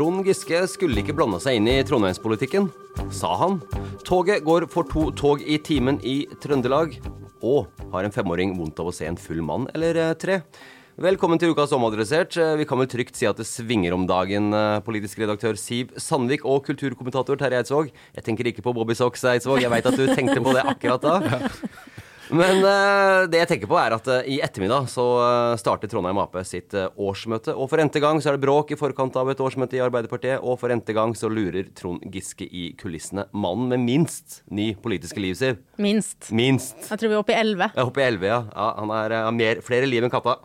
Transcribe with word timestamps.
Trond 0.00 0.24
Giske 0.24 0.62
skulle 0.64 1.02
ikke 1.02 1.12
blande 1.12 1.36
seg 1.44 1.58
inn 1.58 1.66
i 1.68 1.74
trondheimspolitikken, 1.84 2.70
sa 3.12 3.34
han. 3.36 3.58
Toget 4.08 4.40
går 4.46 4.64
for 4.72 4.88
to 4.88 5.02
tog 5.12 5.42
i 5.44 5.58
timen 5.60 5.98
i 6.00 6.22
Trøndelag. 6.40 6.94
Og 7.44 7.68
har 7.92 8.08
en 8.08 8.14
femåring 8.14 8.54
vondt 8.56 8.80
av 8.80 8.88
å 8.88 8.94
se 8.96 9.04
en 9.10 9.20
full 9.20 9.42
mann 9.44 9.68
eller 9.76 10.00
eh, 10.00 10.14
tre? 10.16 10.38
Velkommen 10.96 11.36
til 11.36 11.52
ukas 11.52 11.76
Omadressert. 11.76 12.32
Eh, 12.40 12.56
Vi 12.62 12.64
kan 12.70 12.80
vel 12.80 12.88
trygt 12.88 13.20
si 13.20 13.28
at 13.28 13.36
det 13.36 13.44
svinger 13.44 13.92
om 13.92 14.08
dagen, 14.08 14.48
eh, 14.56 14.80
politisk 14.88 15.20
redaktør 15.20 15.60
Siv 15.60 15.92
Sandvik 16.00 16.48
og 16.48 16.64
kulturkommentator 16.64 17.36
Terje 17.36 17.60
Eidsvåg. 17.60 17.92
Jeg 18.16 18.24
tenker 18.24 18.48
ikke 18.48 18.64
på 18.64 18.72
Bobby 18.80 18.96
Socks, 18.96 19.28
Eidsvåg. 19.28 19.60
Jeg 19.60 19.74
veit 19.76 19.84
at 19.92 20.00
du 20.00 20.06
tenkte 20.16 20.40
på 20.40 20.56
det 20.56 20.64
akkurat 20.64 21.04
da. 21.04 21.44
Men 22.34 22.62
uh, 22.62 23.26
det 23.30 23.40
jeg 23.42 23.50
tenker 23.52 23.70
på 23.70 23.78
er 23.80 23.94
at 23.96 24.08
uh, 24.10 24.20
i 24.28 24.38
ettermiddag 24.44 24.86
så 24.92 25.04
uh, 25.18 25.58
starter 25.60 25.90
Trondheim 25.90 26.20
Ap 26.22 26.36
sitt 26.46 26.74
årsmøte. 26.74 27.54
Og 27.54 27.70
for 27.72 27.82
n-te 27.82 28.02
gang 28.02 28.20
så 28.22 28.30
er 28.30 28.38
det 28.38 28.44
bråk 28.44 28.72
i 28.74 28.78
forkant 28.78 29.16
av 29.20 29.32
et 29.32 29.42
årsmøte 29.42 29.78
i 29.78 29.82
Arbeiderpartiet. 29.84 30.38
Og 30.42 30.60
for 30.62 30.72
n-te 30.74 30.94
gang 30.96 31.14
så 31.18 31.30
lurer 31.32 31.70
Trond 31.76 32.04
Giske 32.14 32.46
i 32.46 32.70
kulissene. 32.80 33.26
Mannen 33.32 33.72
med 33.74 33.84
minst 33.86 34.40
ni 34.50 34.72
politiske 34.78 35.22
liv, 35.22 35.36
Siv. 35.38 35.60
Minst. 35.80 36.30
Minst. 36.34 36.78
Jeg 36.86 37.02
tror 37.02 37.12
vi 37.12 37.18
er 37.18 37.24
oppe 37.24 37.34
i 37.34 37.40
elleve. 37.40 37.70
Oppe 37.82 38.02
i 38.02 38.08
elleve, 38.08 38.30
ja. 38.30 38.42
ja. 38.54 38.72
Han 38.78 38.94
er, 38.94 39.16
har 39.26 39.64
flere 39.66 39.88
liv 39.90 40.06
enn 40.06 40.12
katta. 40.12 40.38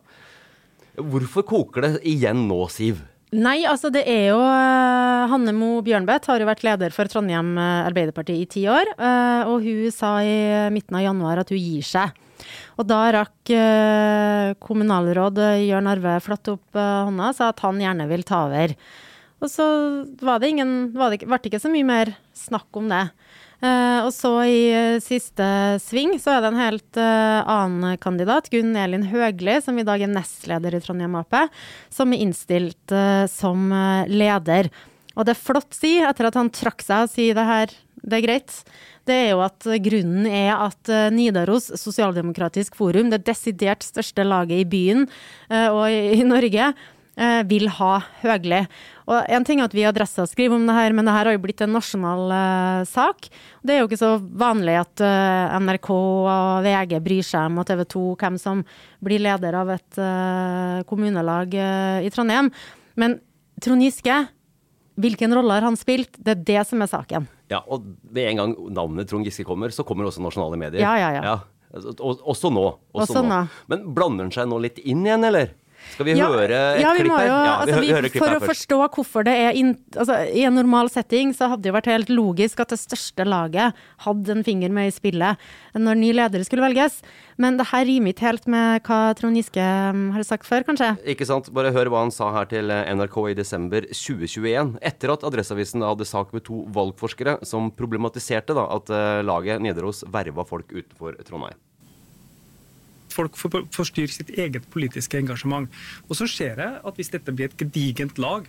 Hvorfor 0.96 1.44
koker 1.48 1.86
det 1.86 1.94
igjen 2.08 2.48
nå, 2.50 2.64
Siv? 2.72 3.04
Nei, 3.36 3.66
altså 3.68 3.90
det 3.92 4.06
er 4.08 4.30
jo 4.30 4.40
eh, 4.40 5.24
Hanne 5.32 5.52
Mo 5.56 5.82
Bjørnbeth 5.84 6.30
har 6.32 6.40
jo 6.40 6.48
vært 6.48 6.64
leder 6.64 6.94
for 6.96 7.10
Trondheim 7.12 7.56
eh, 7.60 7.88
Arbeiderparti 7.90 8.36
i 8.40 8.46
ti 8.48 8.64
år. 8.72 8.94
eh, 8.96 9.50
og 9.50 9.66
hun 9.66 9.92
sa 9.92 10.20
i 10.24 10.70
midten 10.72 10.96
av 10.96 11.04
januar 11.04 11.42
at 11.42 11.52
hun 11.52 11.60
gir 11.60 11.84
seg. 11.84 12.16
Og 12.80 12.86
da 12.88 13.00
rakk 13.16 13.50
kommunalråd 14.62 15.40
Jørn 15.64 15.88
Arve 15.88 16.18
flatt 16.22 16.50
opp 16.52 16.76
hånda 16.76 17.30
og 17.32 17.38
sa 17.38 17.48
at 17.54 17.62
han 17.64 17.80
gjerne 17.80 18.08
vil 18.10 18.26
ta 18.28 18.42
over. 18.50 18.76
Og 19.40 19.50
så 19.50 19.66
var 20.20 20.44
det 20.44 20.52
ingen 20.52 20.74
var 20.94 21.14
det, 21.16 21.24
ble 21.24 21.40
det 21.40 21.50
ikke 21.50 21.64
så 21.64 21.72
mye 21.72 21.88
mer 21.88 22.12
snakk 22.36 22.76
om 22.76 22.92
det. 22.92 23.06
Eh, 23.64 24.00
og 24.04 24.12
så 24.12 24.32
i 24.50 24.64
eh, 24.74 24.98
siste 25.04 25.46
sving 25.84 26.18
så 26.20 26.36
er 26.36 26.44
det 26.44 26.50
en 26.52 26.60
helt 26.60 27.00
eh, 27.00 27.52
annen 27.52 28.00
kandidat, 28.02 28.50
Gunn 28.52 28.76
Elin 28.80 29.08
Høgli, 29.08 29.58
som 29.64 29.80
i 29.80 29.86
dag 29.88 30.04
er 30.04 30.12
nestleder 30.12 30.76
i 30.76 30.82
Trondheim 30.84 31.16
Ap, 31.20 31.38
som 31.94 32.12
er 32.12 32.26
innstilt 32.26 32.96
som 33.32 33.72
leder. 34.12 34.70
Og 35.16 35.26
det 35.26 35.36
er 35.36 35.40
flott 35.40 35.76
si, 35.76 35.96
etter 36.04 36.28
at 36.28 36.38
han 36.38 36.52
trakk 36.54 36.84
seg 36.84 37.06
og 37.06 37.14
sier 37.14 37.38
det 37.38 37.46
her, 37.48 37.74
det 38.06 38.18
er 38.18 38.26
greit, 38.26 38.58
det 39.08 39.16
er 39.16 39.30
jo 39.32 39.40
at 39.46 39.68
grunnen 39.86 40.28
er 40.28 40.52
at 40.58 40.92
Nidaros 41.14 41.72
Sosialdemokratisk 41.80 42.76
Forum, 42.78 43.10
det 43.14 43.24
desidert 43.26 43.86
største 43.86 44.26
laget 44.28 44.66
i 44.66 44.68
byen 44.70 45.06
og 45.50 45.86
i, 45.90 46.22
Norge, 46.28 46.74
vil 47.50 47.70
ha 47.78 47.94
Høgli. 48.22 48.66
Og 49.06 49.28
en 49.30 49.44
ting 49.46 49.60
er 49.62 49.68
at 49.68 49.76
vi 49.76 49.84
i 49.84 49.88
Adressa 49.88 50.26
skriver 50.26 50.58
om 50.58 50.66
det 50.66 50.76
her, 50.76 50.94
men 50.96 51.06
det 51.06 51.14
her 51.14 51.30
har 51.30 51.36
jo 51.36 51.42
blitt 51.44 51.62
en 51.62 51.76
nasjonal 51.76 52.24
uh, 52.32 52.86
sak. 52.90 53.28
Det 53.62 53.76
er 53.76 53.84
jo 53.84 53.90
ikke 53.90 54.02
så 54.02 54.16
vanlig 54.18 54.80
at 54.82 55.04
uh, 55.06 55.58
NRK 55.62 55.90
og 55.94 56.66
VG 56.66 56.98
bryr 57.06 57.26
seg 57.26 57.52
om 57.52 57.62
og 57.62 57.68
TV 57.70 57.84
2 57.94 58.06
hvem 58.24 58.40
som 58.42 58.64
blir 59.06 59.22
leder 59.22 59.58
av 59.62 59.70
et 59.76 60.00
uh, 60.02 60.82
kommunelag 60.90 61.54
i 61.54 62.10
Trondheim. 62.14 62.50
Men 62.98 63.20
Trond 63.62 63.86
Giske, 63.86 64.24
hvilken 64.98 65.36
rolle 65.38 65.60
har 65.60 65.68
han 65.68 65.78
spilt? 65.78 66.18
Det 66.18 66.34
er 66.34 66.46
det 66.48 66.64
som 66.72 66.82
er 66.82 66.90
saken. 66.90 67.28
Ja, 67.52 67.62
og 67.70 67.86
ved 68.10 68.32
en 68.32 68.42
gang 68.42 68.56
navnet 68.74 69.12
Trond 69.12 69.28
Giske 69.28 69.46
kommer, 69.46 69.70
så 69.70 69.86
kommer 69.86 70.10
også 70.10 70.24
nasjonale 70.26 70.58
medier. 70.58 70.82
Ja, 70.82 70.96
ja, 70.98 71.12
ja. 71.14 71.36
ja. 71.36 71.86
også 72.02 72.50
nå. 72.50 72.66
Også 72.98 73.22
nå. 73.22 73.44
Men 73.70 73.86
blander 73.94 74.26
han 74.26 74.34
seg 74.34 74.50
nå 74.50 74.58
litt 74.66 74.82
inn 74.82 75.06
igjen, 75.06 75.30
eller? 75.30 75.54
Skal 75.94 76.08
vi 76.08 76.16
Ja, 76.18 76.30
høre 76.32 76.60
et 76.76 76.82
ja, 76.82 76.94
vi 76.96 77.04
klipp 77.06 77.16
her? 77.16 77.28
Jo, 77.28 77.36
ja, 77.36 77.44
vi 77.44 77.52
altså, 77.66 77.82
vi, 77.84 77.92
hører 77.94 78.10
klipp 78.12 78.24
for 78.24 78.34
her 78.34 78.42
å 78.42 78.50
forstå 78.50 78.80
hvorfor 78.98 79.28
det 79.28 79.36
er 79.46 79.60
in, 79.60 79.76
altså, 79.96 80.18
I 80.28 80.46
en 80.50 80.58
normal 80.58 80.90
setting 80.94 81.34
så 81.36 81.52
hadde 81.52 81.68
det 81.68 81.76
vært 81.76 81.92
helt 81.92 82.12
logisk 82.14 82.64
at 82.64 82.74
det 82.74 82.80
største 82.82 83.28
laget 83.28 83.78
hadde 84.06 84.36
en 84.36 84.44
finger 84.48 84.74
med 84.76 84.90
i 84.90 84.96
spillet 84.96 85.46
når 85.76 86.00
ny 86.00 86.12
leder 86.16 86.44
skulle 86.48 86.66
velges. 86.66 87.02
Men 87.42 87.60
det 87.60 87.68
her 87.72 87.84
rimer 87.88 88.14
ikke 88.14 88.28
helt 88.30 88.48
med 88.52 88.86
hva 88.88 89.00
Trond 89.20 89.36
Giske 89.36 89.64
um, 89.92 90.08
har 90.16 90.24
sagt 90.28 90.48
før, 90.48 90.64
kanskje. 90.68 90.94
Ikke 91.16 91.28
sant? 91.28 91.52
Bare 91.56 91.74
hør 91.76 91.92
hva 91.92 92.06
han 92.06 92.14
sa 92.16 92.32
her 92.36 92.48
til 92.52 92.72
eh, 92.72 92.88
NRK 92.96 93.18
i 93.34 93.38
desember 93.38 93.88
2021. 93.92 94.78
Etter 94.86 95.12
at 95.12 95.26
Adresseavisen 95.28 95.84
hadde 95.84 96.08
sak 96.08 96.32
med 96.36 96.46
to 96.48 96.64
valgforskere 96.76 97.42
som 97.48 97.72
problematiserte 97.76 98.56
da 98.56 98.70
at 98.78 98.92
eh, 98.94 99.22
laget 99.28 99.64
Nidaros 99.64 100.06
verva 100.12 100.48
folk 100.48 100.72
utenfor 100.72 101.20
Trondheim. 101.28 101.60
Folk 103.16 103.38
får 103.40 103.92
sitt 104.12 104.34
eget 104.36 104.68
politiske 104.74 105.20
engasjement. 105.20 105.70
Og 106.10 106.20
så 106.20 106.28
ser 106.30 106.62
jeg 106.62 106.82
at 106.84 107.00
hvis 107.00 107.14
dette 107.14 107.36
blir 107.36 107.50
et 107.50 107.58
gedigent 107.60 108.20
lag 108.22 108.48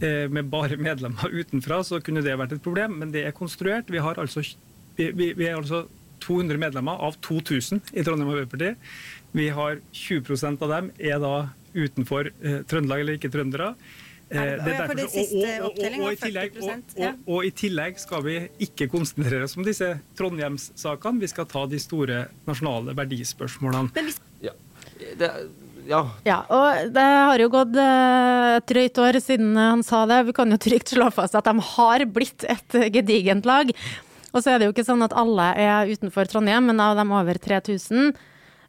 eh, 0.00 0.26
med 0.30 0.50
bare 0.52 0.78
medlemmer 0.78 1.32
utenfra, 1.32 1.82
så 1.84 2.00
kunne 2.00 2.24
det 2.24 2.38
vært 2.38 2.56
et 2.56 2.64
problem, 2.64 2.98
men 3.02 3.12
det 3.14 3.26
er 3.26 3.36
konstruert. 3.36 3.90
Vi 3.92 4.02
har 4.02 4.18
altså, 4.22 4.44
vi, 4.96 5.32
vi 5.34 5.48
er 5.48 5.58
altså 5.58 5.86
200 6.24 6.58
medlemmer 6.60 6.98
av 7.02 7.18
2000 7.24 7.82
i 7.92 8.04
Trondheim 8.04 8.32
Arbeiderparti. 8.32 8.74
Vi 9.36 9.50
har 9.52 9.80
20% 9.92 10.64
av 10.64 10.72
dem 10.72 10.90
er 10.96 11.20
da 11.22 11.34
utenfor 11.76 12.30
eh, 12.32 12.62
Trøndelag 12.68 13.04
eller 13.04 13.18
ikke 13.18 13.32
trøndere. 13.34 13.74
Eh, 14.28 14.38
og- 14.38 14.58
og- 14.58 15.70
og- 15.70 16.00
og 16.02 16.12
i 16.12 16.16
tillegg- 16.16 16.56
og- 16.60 16.82
og- 16.98 17.18
og 17.28 17.44
i 17.46 17.50
tillegg 17.50 17.98
skal 17.98 18.22
vi 18.22 18.48
ikke 18.58 18.88
konsentrere 18.90 19.44
oss 19.44 19.56
om 19.56 19.62
disse 19.64 20.00
Trondheimssakene, 20.18 21.20
vi 21.20 21.26
skal 21.28 21.44
ta 21.46 21.66
de 21.66 21.78
store 21.78 22.26
nasjonale 22.46 22.94
verdispørsmålene. 22.96 23.90
Ja. 24.42 24.50
Det, 25.16 25.30
ja. 25.86 26.02
Ja, 26.24 26.40
og 26.50 26.92
det 26.92 27.02
har 27.02 27.38
jo 27.38 27.48
gått 27.48 27.76
eh, 27.76 28.56
et 28.56 28.66
drøyt 28.66 28.98
år 28.98 29.20
siden 29.20 29.54
han 29.54 29.82
sa 29.82 30.04
det. 30.06 30.26
Vi 30.26 30.32
kan 30.32 30.50
jo 30.50 30.56
trygt 30.56 30.88
slå 30.90 31.12
fast 31.12 31.34
at 31.36 31.44
de 31.44 31.60
har 31.60 32.04
blitt 32.06 32.44
et 32.48 32.92
gedigent 32.92 33.44
lag. 33.46 33.70
Og 34.34 34.42
så 34.42 34.50
er 34.54 34.58
det 34.58 34.66
jo 34.66 34.72
ikke 34.72 34.84
sånn 34.90 35.04
at 35.04 35.12
alle 35.16 35.54
er 35.54 35.86
utenfor 35.86 36.26
Trondheim, 36.28 36.66
men 36.66 36.80
av 36.80 36.96
dem 36.96 37.12
over 37.12 37.34
3000 37.38 38.08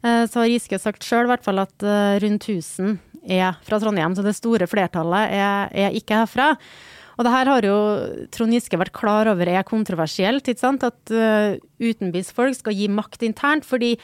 eh, 0.04 0.24
så 0.26 0.40
har 0.40 0.46
Giske 0.46 0.78
sagt 0.80 1.02
sjøl 1.02 1.28
at 1.28 1.82
eh, 1.82 2.18
rundt 2.22 2.46
1000 2.48 2.98
er 3.26 3.58
fra 3.66 3.80
Trondheim, 3.82 4.14
så 4.16 4.24
det 4.26 4.36
store 4.36 4.68
flertallet 4.70 5.34
er, 5.34 5.74
er 5.88 5.96
ikke 5.96 6.22
herfra. 6.22 6.52
Og 7.18 7.26
det 7.26 7.34
her 7.34 7.50
har 7.50 7.66
jo 7.66 7.76
Trond 8.30 8.54
Giske 8.54 8.78
vært 8.78 8.94
klar 8.94 9.26
over 9.32 9.50
er 9.50 9.66
kontroversielt, 9.66 10.46
ikke 10.46 10.62
sant? 10.62 10.86
at 10.86 11.10
uh, 11.10 11.58
utenbysfolk 11.82 12.60
skal 12.60 12.76
gi 12.78 12.86
makt 12.92 13.26
internt. 13.26 13.66
fordi 13.66 13.96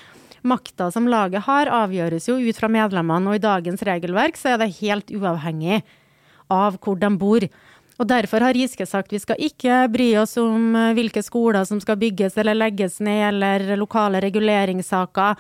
makta 0.45 0.91
som 0.93 1.07
laget 1.09 1.47
har, 1.47 1.71
avgjøres 1.73 2.27
jo 2.29 2.37
ut 2.37 2.59
fra 2.59 2.69
medlemmene, 2.69 3.31
og 3.31 3.39
i 3.39 3.45
dagens 3.45 3.81
regelverk 3.87 4.37
så 4.37 4.55
er 4.55 4.59
det 4.61 4.75
helt 4.83 5.15
uavhengig 5.15 5.81
av 6.53 6.77
hvor 6.83 6.99
de 7.01 7.11
bor. 7.17 7.47
Og 7.95 8.09
Derfor 8.11 8.43
har 8.43 8.59
Giske 8.59 8.85
sagt 8.91 9.15
vi 9.15 9.23
skal 9.23 9.39
ikke 9.39 9.85
bry 9.95 10.11
oss 10.19 10.35
om 10.43 10.75
uh, 10.75 10.91
hvilke 10.99 11.23
skoler 11.23 11.63
som 11.69 11.79
skal 11.81 12.01
bygges 12.01 12.35
eller 12.43 12.59
legges 12.59 12.99
ned, 12.99 13.29
eller 13.31 13.77
lokale 13.79 14.21
reguleringssaker. 14.27 15.39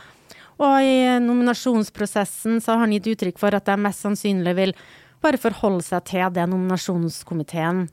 Og 0.62 0.86
i 0.86 0.98
nominasjonsprosessen 1.22 2.60
så 2.62 2.74
har 2.74 2.84
han 2.84 2.94
gitt 2.94 3.08
uttrykk 3.14 3.40
for 3.40 3.56
at 3.56 3.66
de 3.66 3.78
mest 3.80 4.04
sannsynlig 4.04 4.54
vil 4.58 4.74
bare 5.24 5.40
forholde 5.40 5.82
seg 5.86 6.04
til 6.10 6.26
det 6.36 6.44
nominasjonskomiteen 6.50 7.86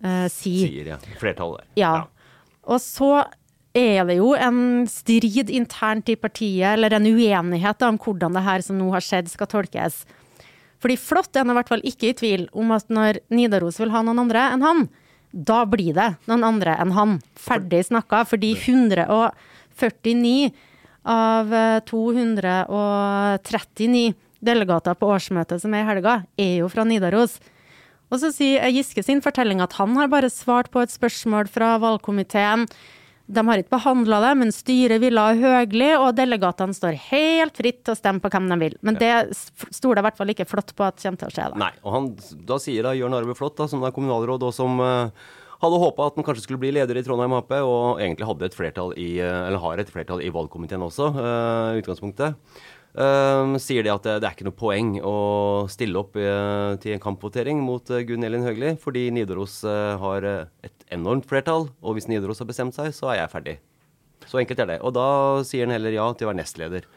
eh, 0.00 0.28
sier. 0.32 0.70
Sier, 0.70 0.92
ja. 0.94 1.00
Flertallet. 1.20 1.66
Ja. 1.78 1.92
ja. 2.00 2.38
Og 2.68 2.80
så 2.84 3.12
er 3.76 4.06
det 4.08 4.18
jo 4.18 4.32
en 4.34 4.86
strid 4.90 5.50
internt 5.52 6.08
i 6.08 6.16
partiet, 6.18 6.74
eller 6.74 6.96
en 6.96 7.08
uenighet 7.08 7.84
om 7.86 7.98
hvordan 8.00 8.36
det 8.36 8.44
her 8.46 8.64
som 8.64 8.78
nå 8.80 8.88
har 8.94 9.04
skjedd, 9.04 9.28
skal 9.32 9.50
tolkes. 9.50 10.02
Fordi 10.82 10.96
Flått 11.00 11.36
er 11.36 11.46
i 11.46 11.56
hvert 11.58 11.70
fall 11.70 11.84
ikke 11.86 12.12
i 12.12 12.16
tvil 12.16 12.48
om 12.56 12.70
at 12.74 12.88
når 12.92 13.20
Nidaros 13.34 13.80
vil 13.82 13.92
ha 13.94 14.04
noen 14.06 14.22
andre 14.22 14.46
enn 14.54 14.64
han, 14.64 14.86
da 15.32 15.64
blir 15.68 15.92
det 15.96 16.12
noen 16.30 16.46
andre 16.46 16.76
enn 16.80 16.94
han. 16.96 17.18
Ferdig 17.36 17.82
snakka. 17.90 18.22
Fordi 18.30 18.54
149 18.56 20.52
av 21.08 21.48
239 21.88 24.12
delegater 24.44 24.98
på 24.98 25.08
årsmøtet 25.10 25.62
som 25.62 25.74
er 25.74 25.82
i 25.82 25.88
helga, 25.88 26.20
er 26.38 26.60
jo 26.60 26.68
fra 26.72 26.84
Nidaros. 26.86 27.38
Og 28.08 28.20
så 28.22 28.30
sier 28.32 28.70
Giske 28.72 29.02
sin 29.04 29.22
fortelling 29.24 29.60
at 29.64 29.76
han 29.80 29.96
har 29.98 30.08
bare 30.12 30.30
svart 30.32 30.70
på 30.72 30.82
et 30.84 30.92
spørsmål 30.92 31.50
fra 31.52 31.74
valgkomiteen. 31.82 32.68
De 33.28 33.42
har 33.44 33.60
ikke 33.60 33.74
behandla 33.74 34.22
det, 34.24 34.30
men 34.40 34.54
styret 34.54 35.02
ville 35.02 35.20
ha 35.20 35.34
Høgli, 35.36 35.90
og 36.00 36.14
delegatene 36.16 36.76
står 36.76 36.96
helt 37.10 37.58
fritt 37.60 37.82
til 37.84 37.92
å 37.92 37.98
stemme 37.98 38.22
på 38.24 38.30
hvem 38.32 38.46
de 38.48 38.56
vil. 38.62 38.78
Men 38.80 38.96
det 38.96 39.12
stoler 39.68 40.00
i 40.00 40.06
hvert 40.06 40.16
fall 40.16 40.32
ikke 40.32 40.48
flott 40.48 40.72
på 40.72 40.86
at 40.86 41.02
kommer 41.02 41.20
til 41.20 41.28
å 41.28 41.34
skje. 41.34 41.50
Da. 41.52 41.60
Nei, 41.66 41.74
og 41.82 41.92
han, 41.92 42.08
da 42.48 42.56
sier 42.62 42.88
da 42.88 42.94
Jørn 42.96 43.18
Arve 43.18 43.36
Flått, 43.36 43.60
som 43.68 43.84
er 43.84 43.92
kommunalråd, 43.92 44.48
og 44.48 44.56
som 44.56 44.80
uh, 44.80 45.28
hadde 45.62 45.82
håpa 45.82 46.08
at 46.08 46.18
han 46.18 46.26
kanskje 46.26 46.44
skulle 46.46 46.62
bli 46.62 46.72
leder 46.76 46.98
i 46.98 47.04
Trondheim 47.06 47.36
Ap, 47.38 47.52
og 47.66 48.00
egentlig 48.02 48.28
hadde 48.28 48.48
et 48.48 48.56
flertall 48.56 48.94
i, 48.96 49.10
uh, 49.22 49.46
eller 49.48 49.62
har 49.62 49.82
et 49.82 49.92
flertall 49.92 50.22
i 50.24 50.32
valgkomiteen 50.34 50.84
også, 50.86 51.12
uh, 51.18 51.78
utgangspunktet. 51.80 52.38
Uh, 52.98 53.54
sier 53.62 53.84
de 53.84 53.92
at 53.92 54.02
det, 54.02 54.14
det, 54.22 54.26
er 54.26 54.34
ikke 54.34 54.46
noe 54.48 54.58
poeng 54.58 54.94
å 55.06 55.16
stille 55.70 56.00
opp 56.00 56.16
uh, 56.18 56.74
til 56.82 56.96
en 56.96 57.02
kampvotering 57.04 57.60
mot 57.62 57.92
uh, 57.92 58.00
Gunn 58.06 58.26
Elin 58.26 58.46
Høgli, 58.46 58.72
fordi 58.80 59.04
Nidaros 59.14 59.60
har 59.62 60.24
et 60.26 60.86
enormt 60.94 61.28
flertall, 61.28 61.68
og 61.82 61.98
hvis 61.98 62.08
Nidaros 62.10 62.40
har 62.42 62.48
bestemt 62.48 62.74
seg, 62.78 62.90
så 62.96 63.12
er 63.12 63.22
jeg 63.22 63.34
ferdig. 63.34 63.58
Så 64.28 64.40
enkelt 64.40 64.64
er 64.64 64.72
det. 64.72 64.78
Og 64.84 64.92
da 64.96 65.08
sier 65.46 65.66
han 65.66 65.76
heller 65.76 65.94
ja 65.94 66.08
til 66.12 66.26
å 66.26 66.32
være 66.32 66.40
nestleder. 66.40 66.88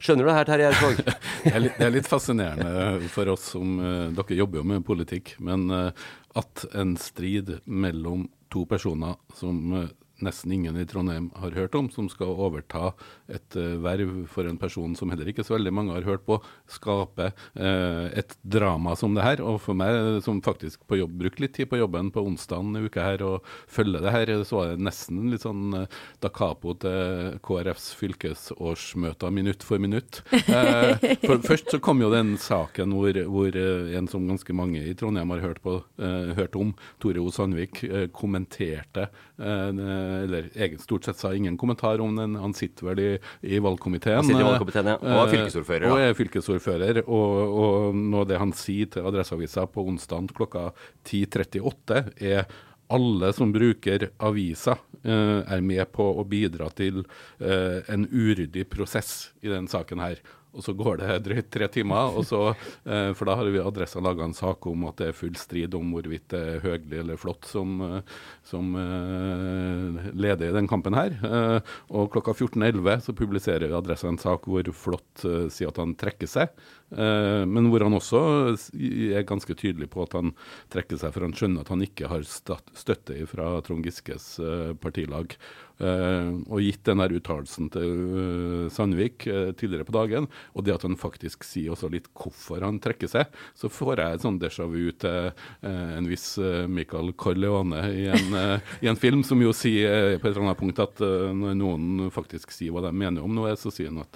Skjønner 0.00 0.24
du 0.24 0.30
det 0.30 0.36
her, 0.36 0.48
Terje 0.48 0.68
Eidsvåg? 0.70 1.00
det, 1.44 1.72
er 1.78 1.94
litt 1.94 2.10
fascinerende 2.10 3.10
for 3.12 3.32
oss 3.34 3.50
som 3.54 3.74
Dere 4.16 4.38
jobber 4.38 4.62
jo 4.62 4.68
med 4.72 4.86
politikk, 4.86 5.34
men 5.44 5.66
at 5.72 6.64
en 6.72 6.94
strid 7.00 7.58
mellom 7.64 8.28
to 8.52 8.64
personer 8.68 9.18
som 9.36 9.90
nesten 10.22 10.52
ingen 10.52 10.76
i 10.78 10.86
Trondheim 10.86 11.30
har 11.34 11.50
hørt 11.56 11.74
om, 11.74 11.90
som 11.90 12.08
skal 12.10 12.34
overta 12.46 12.92
et 13.32 13.56
uh, 13.58 13.76
verv 13.82 14.12
for 14.30 14.48
en 14.48 14.58
person 14.60 14.94
som 14.98 15.12
heller 15.12 15.30
ikke 15.30 15.44
så 15.46 15.56
veldig 15.56 15.72
mange 15.74 15.96
har 15.96 16.06
hørt 16.06 16.24
på, 16.26 16.38
skape 16.70 17.30
uh, 17.32 18.06
et 18.12 18.36
drama 18.42 18.94
som 18.98 19.16
det 19.16 19.24
her. 19.26 19.42
Og 19.44 19.60
for 19.64 19.78
meg, 19.78 20.22
som 20.24 20.42
faktisk 20.44 20.84
på 20.90 21.00
jobb, 21.00 21.16
brukte 21.24 21.44
litt 21.44 21.56
tid 21.58 21.70
på 21.70 21.80
jobben 21.80 22.12
på 22.14 22.24
onsdag 22.26 22.76
i 22.78 22.84
uka 22.86 23.04
her 23.06 23.24
og 23.26 23.48
følge 23.70 24.02
det 24.04 24.14
her, 24.14 24.32
så 24.46 24.58
var 24.58 24.72
det 24.72 24.86
nesten 24.86 25.24
litt 25.32 25.44
sånn 25.46 25.74
da 26.22 26.30
capo 26.32 26.74
til 26.82 27.38
KrFs 27.44 27.92
fylkesårsmøter 27.98 29.32
minutt 29.34 29.64
for 29.66 29.82
minutt. 29.82 30.20
for 31.26 31.42
Først 31.42 31.72
så 31.72 31.80
kom 31.82 32.02
jo 32.04 32.12
den 32.12 32.34
saken 32.40 32.94
hvor, 32.94 33.16
hvor 33.32 33.56
en 33.56 34.08
som 34.10 34.28
ganske 34.28 34.56
mange 34.56 34.82
i 34.84 34.94
Trondheim 34.98 35.32
har 35.34 35.42
hørt, 35.44 35.62
på, 35.64 35.78
hørt 35.98 36.58
om, 36.58 36.74
Tore 37.02 37.22
O. 37.22 37.32
Sandvik, 37.32 37.82
kommenterte 38.14 39.08
Eh, 39.42 39.68
eller 40.22 40.78
stort 40.78 41.04
sett 41.04 41.16
sa 41.16 41.34
ingen 41.34 41.56
kommentar 41.56 42.00
om 42.00 42.16
den. 42.16 42.34
Han 42.34 42.54
sitter 42.54 42.86
vel 42.86 43.00
i, 43.00 43.10
i 43.42 43.60
valgkomiteen. 43.62 44.20
Han 44.20 44.28
sitter 44.28 44.44
i 44.44 44.48
valgkomiteen, 44.48 44.90
ja. 44.92 44.98
Og 44.98 45.12
er 45.12 45.22
eh, 45.22 45.32
fylkesordfører. 45.36 45.86
Ja. 45.86 45.94
Og 45.94 46.02
er 46.02 46.18
fylkesordfører. 46.18 47.00
Og, 47.06 47.56
og 47.62 47.96
noe 47.98 48.26
det 48.28 48.40
han 48.42 48.54
sier 48.56 48.90
til 48.92 49.08
Adresseavisa 49.08 49.66
på 49.70 49.86
onsdag 49.92 50.32
klokka 50.36 50.68
10.38, 51.08 52.02
er 52.22 52.46
alle 52.92 53.32
som 53.32 53.54
bruker 53.54 54.10
avisa, 54.20 54.76
eh, 55.02 55.40
er 55.42 55.64
med 55.64 55.86
på 55.96 56.06
å 56.20 56.26
bidra 56.28 56.68
til 56.76 57.02
en 57.40 58.04
uryddig 58.12 58.66
prosess 58.70 59.32
i 59.42 59.50
denne 59.50 59.70
saken 59.72 60.02
her. 60.04 60.20
Og 60.52 60.64
så 60.64 60.74
går 60.76 61.00
det 61.00 61.18
drøyt 61.24 61.48
tre 61.52 61.68
timer, 61.72 62.18
så, 62.28 62.42
eh, 62.84 63.12
for 63.16 63.28
da 63.28 63.36
har 63.38 63.48
vi 63.48 63.60
Adressa 63.62 64.02
laga 64.04 64.24
en 64.24 64.36
sak 64.36 64.66
om 64.68 64.84
at 64.90 64.98
det 65.00 65.08
er 65.08 65.16
full 65.16 65.36
strid 65.40 65.74
om 65.78 65.94
hvorvidt 65.94 66.28
det 66.34 66.42
er 66.42 66.60
Høgli 66.64 66.98
eller 67.00 67.20
Flått 67.20 67.48
som, 67.48 67.80
eh, 67.80 68.18
som 68.44 68.74
uh, 68.76 70.10
leder 70.12 70.50
i 70.50 70.56
den 70.56 70.68
kampen 70.68 70.96
her. 70.96 71.14
Og 71.92 72.10
klokka 72.12 72.34
14.11 72.34 73.06
så 73.06 73.14
publiserer 73.16 73.68
vi 73.68 73.76
Adressa 73.76 74.10
en 74.10 74.20
sak 74.20 74.48
hvor 74.50 74.68
Flått 74.76 75.24
sier 75.52 75.70
at 75.70 75.80
han 75.80 75.94
trekker 75.98 76.28
seg. 76.28 76.52
Men 76.92 77.70
hvor 77.72 77.86
han 77.86 77.96
også 77.96 78.20
er 78.52 79.24
ganske 79.24 79.54
tydelig 79.56 79.88
på 79.92 80.04
at 80.04 80.16
han 80.18 80.34
trekker 80.72 81.00
seg, 81.00 81.14
for 81.14 81.24
han 81.24 81.32
skjønner 81.36 81.64
at 81.64 81.72
han 81.72 81.84
ikke 81.86 82.10
har 82.10 82.26
støtte 82.28 83.16
fra 83.30 83.54
Trond 83.64 83.86
Giskes 83.86 84.34
partilag. 84.82 85.38
Uh, 85.82 86.38
og 86.52 86.60
gitt 86.62 86.84
den 86.86 87.00
uttalelsen 87.02 87.66
til 87.74 87.88
uh, 88.14 88.66
Sandvik 88.70 89.24
uh, 89.26 89.50
tidligere 89.58 89.86
på 89.88 89.94
dagen, 89.96 90.28
og 90.54 90.66
det 90.66 90.76
at 90.76 90.84
han 90.86 90.94
faktisk 91.00 91.42
sier 91.46 91.72
også 91.74 91.90
litt 91.90 92.06
hvorfor 92.14 92.62
han 92.62 92.78
trekker 92.82 93.10
seg, 93.10 93.32
så 93.58 93.70
får 93.72 93.98
jeg 93.98 94.14
et 94.14 94.22
sånn 94.22 94.38
déjà 94.42 94.68
vu 94.70 94.92
til 95.02 95.32
en 95.66 96.06
viss 96.06 96.36
Michael 96.70 97.12
Corleone 97.18 97.80
i 97.90 98.06
en, 98.12 98.36
i 98.84 98.88
en, 98.90 98.98
film, 98.98 99.22
som 99.26 99.40
jo 99.42 99.52
sier 99.56 100.18
på 100.20 100.28
et 100.28 100.32
eller 100.32 100.46
annet 100.46 100.60
punkt 100.60 100.82
at 100.82 101.02
når 101.02 101.56
noen 101.58 102.10
faktisk 102.14 102.52
sier 102.54 102.74
hva 102.74 102.84
de 102.86 102.92
mener 102.94 103.24
om 103.24 103.34
noe, 103.34 103.54
så 103.58 103.72
sier 103.74 103.90
han 103.90 104.02
at 104.04 104.14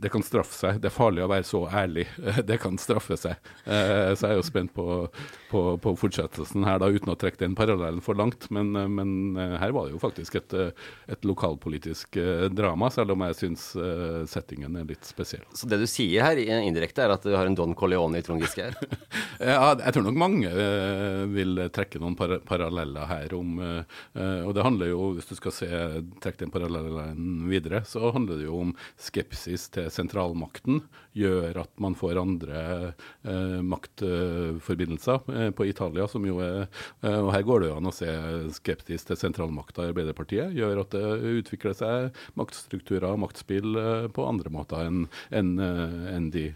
det 0.00 0.12
kan 0.12 0.24
straffe 0.26 0.56
seg. 0.56 0.80
Det 0.82 0.90
er 0.90 0.94
farlig 0.94 1.24
å 1.24 1.30
være 1.30 1.46
så 1.48 1.64
ærlig. 1.70 2.06
det 2.48 2.60
kan 2.62 2.78
straffe 2.80 3.18
seg. 3.20 3.52
så 3.64 4.26
jeg 4.26 4.32
er 4.32 4.38
jo 4.38 4.46
spent 4.46 4.72
på, 4.76 4.86
på, 5.50 5.64
på 5.82 5.96
fortsettelsen 6.00 6.66
her, 6.66 6.80
da, 6.82 6.90
uten 6.92 7.12
å 7.12 7.18
trekke 7.18 7.40
den 7.44 7.56
parallellen 7.58 8.02
for 8.04 8.18
langt. 8.18 8.48
men 8.50 8.72
Eh, 8.82 8.88
men 8.88 9.36
eh, 9.36 9.58
her 9.60 9.70
var 9.70 9.86
det 9.86 9.94
jo 9.94 10.00
faktisk 10.02 10.36
et, 10.40 10.52
eh, 10.52 10.70
et 11.12 11.24
lokalpolitisk 11.24 12.18
drama, 12.52 12.90
selv 12.90 13.14
om 13.14 13.24
jeg 13.26 13.38
syns 13.38 13.64
settingen 14.30 14.76
er 14.78 14.86
litt 14.88 15.06
spesiell. 15.06 15.44
Så 15.56 15.68
det 15.70 15.78
du 15.80 15.86
sier 15.90 16.24
her 16.24 16.38
indirekte, 16.38 17.04
er 17.04 17.14
at 17.14 17.24
du 17.24 17.34
har 17.34 17.48
en 17.48 17.56
Don 17.56 17.74
Coleone 17.78 18.18
i 18.18 18.24
Trond 18.24 18.42
Giske 18.42 18.68
her? 18.68 18.76
ja, 19.52 19.72
jeg 19.78 19.94
tror 19.94 20.06
nok 20.06 20.18
mange 20.18 20.50
vil 21.32 21.64
trekke 21.74 22.00
noen 22.02 22.16
par 22.18 22.34
paralleller 22.46 23.08
her 23.10 23.34
om 23.36 23.60
Og 23.62 24.52
det 24.54 24.64
handler 24.64 24.90
jo, 24.90 25.00
hvis 25.16 25.28
du 25.30 25.34
skal 25.38 25.54
se, 25.54 25.68
trekke 26.22 26.44
den 26.44 26.52
parallellen 26.54 27.48
videre, 27.50 27.82
så 27.88 28.12
handler 28.14 28.40
det 28.40 28.48
jo 28.48 28.60
om 28.66 28.74
skepsis 29.00 29.68
til 29.74 29.81
sentralmakten. 29.90 30.82
Gjør 31.16 31.58
at 31.64 31.72
man 31.82 31.96
får 31.98 32.20
andre 32.20 32.60
maktforbindelser 33.60 35.50
på 35.56 35.66
Italia, 35.68 36.06
som 36.08 36.24
jo 36.24 36.38
er 36.40 36.70
Og 37.04 37.30
her 37.34 37.44
går 37.44 37.60
det 37.60 37.68
jo 37.68 37.76
an 37.76 37.90
å 37.90 37.94
se 37.94 38.08
skeptisk 38.56 39.10
til 39.10 39.18
sentralmakta 39.20 39.84
i 39.84 39.92
Arbeiderpartiet, 39.92 40.54
gjør 40.56 40.82
at 40.84 40.94
det 40.94 41.36
utvikler 41.42 41.76
seg 41.76 42.22
maktstrukturer 42.38 43.10
og 43.12 43.22
maktspill 43.26 43.78
eh, 43.78 44.08
på 44.12 44.26
andre 44.28 44.52
måter 44.52 44.86
enn 44.86 45.06
en, 45.30 45.54
en 45.60 46.28
eh, 46.28 46.28
de 46.32 46.48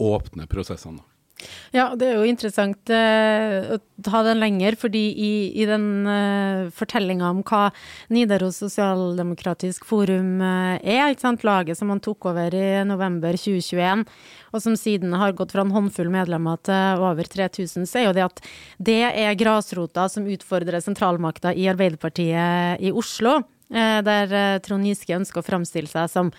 åpne 0.00 0.46
prosessene. 0.50 1.04
Ja, 1.74 1.92
det 1.94 2.08
er 2.08 2.18
jo 2.18 2.26
interessant 2.26 2.90
uh, 2.90 3.76
å 3.76 3.78
ta 4.02 4.22
den 4.26 4.40
lenger, 4.42 4.74
fordi 4.80 5.02
i, 5.12 5.30
i 5.62 5.66
den 5.68 5.86
uh, 6.08 6.70
fortellinga 6.74 7.28
om 7.30 7.42
hva 7.46 7.68
Nidaros 8.10 8.58
sosialdemokratisk 8.62 9.86
forum 9.88 10.40
uh, 10.42 10.76
er, 10.82 11.12
ikke 11.12 11.24
sant, 11.28 11.46
laget 11.46 11.78
som 11.78 11.92
han 11.92 12.02
tok 12.02 12.30
over 12.32 12.56
i 12.56 12.82
november 12.88 13.38
2021, 13.38 14.04
og 14.50 14.64
som 14.64 14.76
siden 14.78 15.14
har 15.20 15.36
gått 15.38 15.54
fra 15.54 15.64
en 15.64 15.74
håndfull 15.74 16.10
medlemmer 16.12 16.58
til 16.66 17.06
over 17.06 17.30
3000, 17.30 17.86
så 17.86 18.02
er 18.02 18.08
jo 18.08 18.16
det 18.18 18.26
at 18.26 18.44
det 18.90 19.00
er 19.08 19.38
grasrota 19.38 20.08
som 20.10 20.26
utfordrer 20.26 20.82
sentralmakta 20.82 21.54
i 21.54 21.68
Arbeiderpartiet 21.70 22.82
i 22.82 22.90
Oslo, 22.90 23.38
der 23.70 24.32
Trond 24.66 24.82
Giske 24.82 25.14
ønsker 25.14 25.38
å 25.38 25.46
framstille 25.46 25.86
seg 25.86 26.10
som 26.10 26.32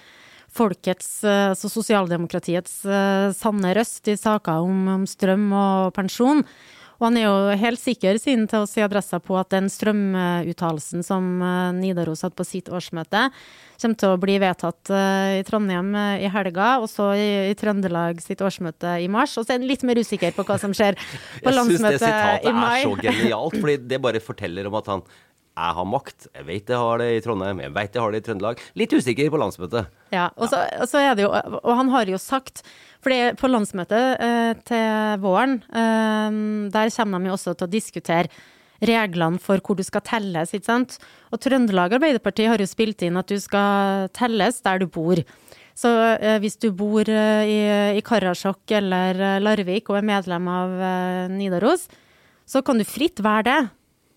folkets, 0.56 1.24
eh, 1.24 1.52
altså 1.54 1.72
sosialdemokratiets, 1.72 2.84
eh, 2.86 3.32
sanne 3.38 3.74
røst 3.78 4.12
i 4.12 4.18
saker 4.20 4.68
om, 4.68 4.86
om 4.98 5.08
strøm 5.10 5.50
og 5.56 5.96
pensjon. 5.96 6.44
Og 7.02 7.08
han 7.08 7.18
er 7.18 7.24
jo 7.26 7.56
helt 7.58 7.82
sikker, 7.82 8.20
siden 8.22 8.44
til 8.50 8.62
oss 8.62 8.76
i 8.78 8.84
Adressa, 8.86 9.18
på 9.18 9.34
at 9.40 9.50
den 9.50 9.72
strømuttalelsen 9.74 11.02
som 11.08 11.40
eh, 11.42 11.72
Nidaros 11.80 12.22
hadde 12.28 12.38
på 12.38 12.46
sitt 12.46 12.70
årsmøte, 12.70 13.30
kommer 13.82 13.98
til 13.98 14.12
å 14.14 14.20
bli 14.22 14.36
vedtatt 14.38 14.92
i 14.94 15.40
Trondheim 15.42 15.88
i 16.22 16.28
helga, 16.30 16.68
og 16.84 16.86
så 16.86 17.08
i, 17.18 17.24
i 17.50 17.56
Trøndelag 17.58 18.20
sitt 18.22 18.44
årsmøte 18.46 18.92
i 19.02 19.08
mars. 19.10 19.34
Og 19.40 19.48
så 19.48 19.56
er 19.56 19.58
han 19.58 19.66
litt 19.66 19.82
mer 19.88 19.98
usikker 19.98 20.36
på 20.36 20.46
hva 20.46 20.60
som 20.62 20.76
skjer 20.78 21.00
på 21.42 21.50
landsmøtet 21.50 22.06
i 22.06 22.06
mai. 22.06 22.06
Jeg 22.06 22.06
syns 22.06 22.06
det 22.06 22.06
sitatet 22.06 22.62
er 22.62 22.86
så 22.86 22.94
genialt, 23.08 23.58
fordi 23.58 23.80
det 23.90 24.02
bare 24.06 24.22
forteller 24.22 24.70
om 24.70 24.78
at 24.78 24.92
han 24.94 25.02
jeg 25.52 25.76
har 25.78 25.88
makt. 25.88 26.30
Jeg 26.32 26.48
vet 26.48 26.72
jeg 26.72 26.80
har 26.80 27.02
det 27.02 27.10
i 27.16 27.20
Trondheim, 27.24 27.60
jeg 27.60 27.74
vet 27.76 27.98
jeg 27.98 28.04
har 28.04 28.14
det 28.14 28.22
i 28.22 28.26
Trøndelag. 28.28 28.62
Litt 28.80 28.96
usikker 28.96 29.28
på 29.34 29.42
landsmøtet. 29.42 29.92
Ja, 30.16 30.30
og 30.38 30.48
så, 30.52 30.64
så 30.88 31.02
er 31.02 31.14
det 31.16 31.26
jo 31.26 31.32
Og 31.32 31.70
han 31.78 31.92
har 31.94 32.10
jo 32.12 32.18
sagt 32.20 32.66
For 33.04 33.14
på 33.40 33.50
landsmøtet 33.50 34.24
eh, 34.24 34.54
til 34.68 35.22
våren, 35.24 35.60
eh, 35.72 36.40
der 36.74 36.92
kommer 36.96 37.22
de 37.22 37.32
jo 37.32 37.38
også 37.38 37.56
til 37.56 37.68
å 37.68 37.72
diskutere 37.72 38.32
reglene 38.82 39.38
for 39.42 39.62
hvor 39.62 39.78
du 39.78 39.84
skal 39.86 40.02
telles, 40.06 40.56
ikke 40.56 40.66
sant. 40.66 40.98
Og 41.30 41.42
Trøndelag 41.42 41.94
Arbeiderparti 41.98 42.48
har 42.50 42.62
jo 42.62 42.70
spilt 42.70 43.04
inn 43.06 43.20
at 43.20 43.30
du 43.30 43.38
skal 43.42 44.10
telles 44.18 44.62
der 44.66 44.82
du 44.82 44.88
bor. 44.90 45.22
Så 45.78 45.92
eh, 46.18 46.40
hvis 46.42 46.58
du 46.62 46.72
bor 46.76 47.08
eh, 47.10 47.44
i, 47.50 47.60
i 47.98 48.06
Karasjok 48.06 48.74
eller 48.82 49.22
eh, 49.22 49.38
Larvik 49.42 49.90
og 49.92 50.02
er 50.02 50.10
medlem 50.10 50.50
av 50.52 50.74
eh, 50.78 51.30
Nidaros, 51.34 51.88
så 52.50 52.64
kan 52.66 52.82
du 52.82 52.86
fritt 52.88 53.22
være 53.24 53.46
det. 53.48 53.62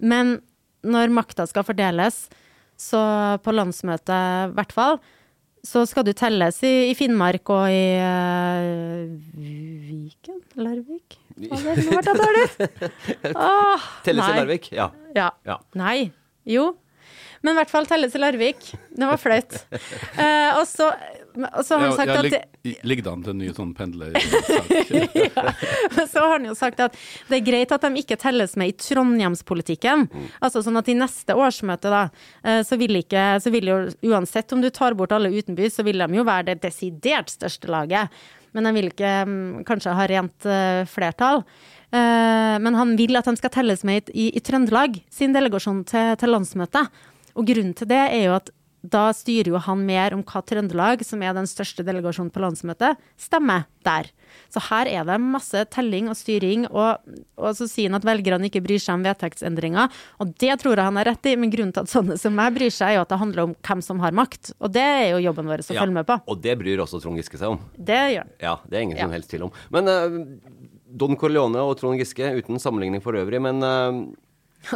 Men 0.04 0.38
når 0.84 1.12
makta 1.14 1.46
skal 1.50 1.66
fordeles, 1.66 2.26
så 2.80 3.00
på 3.44 3.54
landsmøtet 3.54 4.50
i 4.50 4.54
hvert 4.56 4.74
fall, 4.74 4.98
så 5.64 5.86
skal 5.88 6.04
du 6.04 6.12
telles 6.12 6.58
i, 6.66 6.90
i 6.90 6.94
Finnmark 6.98 7.48
og 7.54 7.72
i 7.72 7.96
uh, 7.96 9.08
Viken? 9.40 10.42
Larvik? 10.60 11.16
Fader, 11.34 11.80
Nå 11.80 12.02
ble 12.02 12.10
jeg 12.10 12.18
dårlig! 12.20 12.48
Åh, 13.32 13.86
Telles 14.04 14.28
i. 14.28 14.34
Larvik? 14.36 14.68
Ja. 14.76 14.90
Ja. 15.16 15.30
Ja. 15.48 15.56
Nei. 15.78 16.10
Jo. 16.44 16.74
Men 17.44 17.52
i 17.52 17.60
hvert 17.60 17.72
fall 17.72 17.84
telles 17.84 18.14
i 18.16 18.20
Larvik. 18.22 18.70
Det 18.88 19.04
var 19.04 19.20
flaut. 19.20 19.52
Uh, 20.16 20.50
og, 20.58 20.62
så, 20.64 20.86
og 21.50 21.60
så 21.66 21.76
har 21.76 21.82
han 21.84 21.96
sagt 21.98 22.12
ja, 22.14 22.22
at 22.22 22.80
Ligger 22.88 23.04
det 23.04 23.12
an 23.12 23.24
til 23.26 23.34
en 23.34 23.42
ny 23.42 23.50
sånn 23.52 23.74
pendlersak? 23.76 24.94
ja. 25.18 26.06
så 26.08 26.22
har 26.22 26.38
han 26.38 26.48
jo 26.48 26.54
sagt 26.56 26.80
at 26.80 26.96
det 27.28 27.42
er 27.42 27.44
greit 27.44 27.74
at 27.76 27.84
de 27.84 28.00
ikke 28.00 28.16
telles 28.22 28.56
med 28.56 28.72
i 28.72 28.76
Trondheimspolitikken. 28.80 30.06
Altså 30.40 30.64
sånn 30.64 30.80
at 30.80 30.88
i 30.88 30.96
neste 30.96 31.36
årsmøte, 31.36 31.92
da, 31.92 32.02
eh, 32.48 32.62
så 32.64 32.80
vil 32.80 33.02
ikke 33.02 33.26
Så 33.44 33.52
vil 33.52 33.68
jo 33.68 33.78
uansett 34.08 34.56
om 34.56 34.64
du 34.64 34.70
tar 34.72 34.96
bort 34.96 35.12
alle 35.12 35.34
utenbys, 35.34 35.76
så 35.76 35.84
vil 35.84 36.00
de 36.00 36.16
jo 36.16 36.24
være 36.24 36.54
det 36.54 36.62
desidert 36.64 37.28
største 37.34 37.68
laget. 37.68 38.24
Men 38.56 38.70
de 38.70 38.76
vil 38.78 38.92
ikke 38.94 39.14
mm, 39.28 39.64
kanskje 39.68 39.98
ha 40.00 40.08
rent 40.08 40.48
eh, 40.48 40.84
flertall. 40.88 41.44
Men 41.94 42.74
han 42.74 42.96
vil 42.98 43.14
at 43.14 43.28
de 43.28 43.38
skal 43.38 43.52
telles 43.54 43.84
med 43.86 44.08
i, 44.10 44.24
i 44.34 44.40
Trøndelag 44.42 44.96
sin 45.14 45.30
delegasjon 45.36 45.84
til, 45.86 46.16
til 46.18 46.32
landsmøtet. 46.34 46.88
Og 47.36 47.46
grunnen 47.46 47.74
til 47.76 47.88
det 47.90 48.02
er 48.10 48.28
jo 48.28 48.36
at 48.40 48.50
da 48.84 49.06
styrer 49.16 49.48
jo 49.48 49.56
han 49.64 49.80
mer 49.88 50.12
om 50.12 50.20
hva 50.28 50.42
Trøndelag, 50.44 51.00
som 51.08 51.22
er 51.24 51.32
den 51.32 51.46
største 51.48 51.80
delegasjonen 51.86 52.28
på 52.28 52.42
landsmøtet, 52.44 52.98
stemmer 53.16 53.62
der. 53.86 54.10
Så 54.52 54.60
her 54.66 54.90
er 54.92 55.06
det 55.08 55.14
masse 55.24 55.62
telling 55.72 56.10
og 56.12 56.18
styring, 56.20 56.66
og, 56.68 57.00
og 57.40 57.56
så 57.56 57.64
sier 57.64 57.88
han 57.88 57.96
at 57.96 58.04
velgerne 58.04 58.50
ikke 58.50 58.60
bryr 58.60 58.82
seg 58.82 58.98
om 58.98 59.06
vedtektsendringer. 59.06 59.88
Og 60.20 60.34
det 60.36 60.58
tror 60.60 60.76
jeg 60.76 60.84
han 60.84 61.00
har 61.00 61.08
rett 61.08 61.30
i, 61.30 61.34
men 61.40 61.48
grunnen 61.54 61.72
til 61.72 61.86
at 61.86 61.94
sånne 61.94 62.18
som 62.20 62.36
meg 62.36 62.52
bryr 62.58 62.68
seg, 62.76 62.90
er 62.92 62.98
jo 62.98 63.06
at 63.06 63.14
det 63.14 63.20
handler 63.22 63.46
om 63.46 63.54
hvem 63.56 63.84
som 63.88 64.04
har 64.04 64.12
makt. 64.20 64.52
Og 64.60 64.74
det 64.76 64.84
er 64.84 65.06
jo 65.14 65.22
jobben 65.30 65.48
vår 65.48 65.64
å 65.64 65.72
Ja. 65.72 65.80
følge 65.80 65.96
med 65.96 66.06
på. 66.12 66.18
Og 66.28 66.42
det 66.44 66.58
bryr 66.60 66.84
også 66.84 67.00
Trond 67.00 67.16
Giske 67.16 67.40
seg 67.40 67.54
om. 67.56 67.60
Det 67.80 68.02
gjør 68.18 68.26
han. 68.26 68.34
Ja, 68.44 68.58
det 68.68 68.76
er 68.76 68.82
ingen 68.84 68.98
Ja. 69.00 69.04
som 69.08 69.16
helst 69.16 69.30
tvil 69.32 69.46
om. 69.48 69.52
Men 69.72 69.88
uh, 69.88 70.36
Don 70.94 71.16
Corleone 71.16 71.56
og 71.64 71.78
Trond 71.80 71.96
Giske, 71.98 72.36
uten 72.36 72.60
sammenligning 72.60 73.00
for 73.02 73.16
øvrig, 73.18 73.40
men 73.42 73.64
eh, 73.64 74.04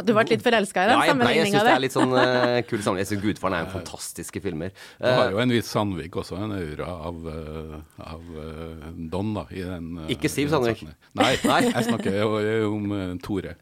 Du 0.05 0.11
ble 0.13 0.23
litt 0.29 0.43
forelska 0.45 0.83
i 0.83 0.89
ja, 0.89 0.95
den 0.95 1.07
jeg, 1.07 1.15
ble, 1.19 1.29
jeg 1.33 1.45
sammenligninga 1.45 1.59
syns 1.59 1.67
det 1.67 1.73
er 1.73 1.83
litt 1.83 1.95
sånn 1.95 2.13
uh, 2.13 2.59
kul 2.67 2.81
sammenligning. 2.83 3.01
Jeg 3.01 3.09
synes 3.09 3.23
Gudfaren 3.23 3.55
er 3.57 3.65
en 3.65 3.71
fantastiske 3.73 4.41
filmer. 4.43 4.73
Du 4.99 5.07
har 5.07 5.23
Eh, 5.25 5.33
jo 5.33 5.41
en 5.43 5.53
viss 5.55 5.71
Sandvik 5.73 6.17
også, 6.21 6.37
en 6.39 6.53
aura 6.57 6.89
av, 7.09 7.19
uh, 7.25 7.75
av 8.05 8.29
uh, 8.35 8.87
Don, 9.13 9.33
da. 9.37 9.45
I 9.49 9.65
den, 9.65 9.89
Ikke 10.13 10.31
Siv 10.31 10.53
Sandvik. 10.53 10.85
Nei, 11.17 11.31
Nei. 11.51 11.61
jeg 11.69 11.87
snakker 11.89 12.19
jo 12.21 12.71
om 12.75 12.95
Tore. 13.25 13.55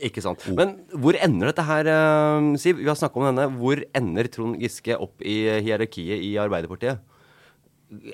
Ikke 0.00 0.24
sant. 0.24 0.46
Men 0.56 0.76
hvor 0.96 1.18
ender 1.20 1.52
dette 1.52 1.66
her, 1.68 1.90
Siv? 2.60 2.80
Vi 2.82 2.88
har 2.90 2.98
snakka 2.98 3.20
om 3.20 3.28
denne. 3.30 3.48
Hvor 3.60 3.82
ender 3.96 4.30
Trond 4.32 4.58
Giske 4.62 4.96
opp 4.96 5.22
i 5.22 5.42
hierarkiet 5.64 6.24
i 6.24 6.34
Arbeiderpartiet? 6.40 7.02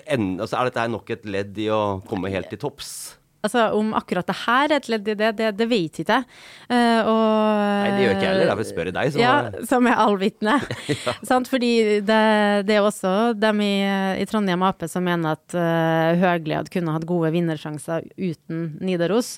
En, 0.09 0.37
altså, 0.41 0.57
er 0.57 0.71
dette 0.71 0.83
her 0.83 0.91
nok 0.93 1.11
et 1.13 1.25
ledd 1.29 1.59
i 1.61 1.69
å 1.73 2.01
komme 2.09 2.33
helt 2.33 2.49
til 2.53 2.61
topps? 2.63 3.17
Altså, 3.47 3.69
Om 3.77 3.93
akkurat 3.99 4.27
det 4.29 4.37
her 4.43 4.71
er 4.71 4.77
et 4.81 4.89
ledd 4.93 5.11
i 5.13 5.17
det, 5.19 5.31
det, 5.39 5.51
det 5.59 5.69
vet 5.71 6.01
ikke 6.03 6.19
jeg. 6.19 6.27
Uh, 6.71 7.01
og, 7.07 7.23
Nei, 7.63 7.91
det 7.93 8.03
gjør 8.03 8.15
ikke 8.17 8.25
jeg 8.25 8.33
heller. 8.33 8.51
Derfor 8.53 8.69
spør 8.71 8.91
jeg 8.91 8.97
deg. 8.97 9.13
Som 9.15 9.23
ja, 9.23 9.35
som 9.73 9.91
er 9.91 10.03
allvitende. 10.07 10.57
Sant? 11.31 11.53
Fordi 11.53 11.73
det, 12.07 12.23
det 12.69 12.79
er 12.79 12.87
også 12.87 13.15
dem 13.39 13.63
i, 13.65 13.75
i 14.21 14.27
Trondheim 14.29 14.67
Ap 14.67 14.85
som 14.91 15.07
mener 15.07 15.39
at 15.39 15.57
uh, 15.57 16.19
Høgli 16.21 16.59
hadde 16.59 16.73
kunne 16.75 16.95
hatt 16.97 17.09
gode 17.09 17.33
vinnersjanser 17.35 18.11
uten 18.19 18.69
Nidaros. 18.85 19.37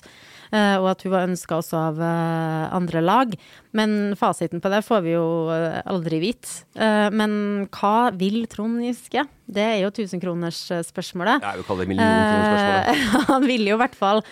Eh, 0.51 0.75
og 0.79 0.89
at 0.91 1.05
hun 1.05 1.13
var 1.13 1.27
ønska 1.29 1.59
også 1.59 1.79
av 1.79 2.01
eh, 2.03 2.65
andre 2.75 3.03
lag. 3.03 3.33
Men 3.77 4.15
fasiten 4.19 4.61
på 4.63 4.71
det 4.73 4.83
får 4.87 5.03
vi 5.05 5.15
jo 5.15 5.25
eh, 5.53 5.79
aldri 5.89 6.21
vite. 6.23 6.61
Men 7.13 7.67
hva 7.73 8.09
vil 8.17 8.43
Trond 8.51 8.81
Giske? 8.83 9.25
Det 9.49 9.65
er 9.65 9.81
jo 9.83 9.93
tusenkronersspørsmålet. 9.95 11.43
Jeg 11.45 11.61
vil 11.61 11.67
kalle 11.67 11.85
det 11.85 11.91
millionkronersspørsmålet. 11.93 13.27
Han 13.33 13.49
vil 13.49 13.67
jo 13.69 13.77
i 13.79 13.83
hvert 13.83 13.99
fall 13.99 14.25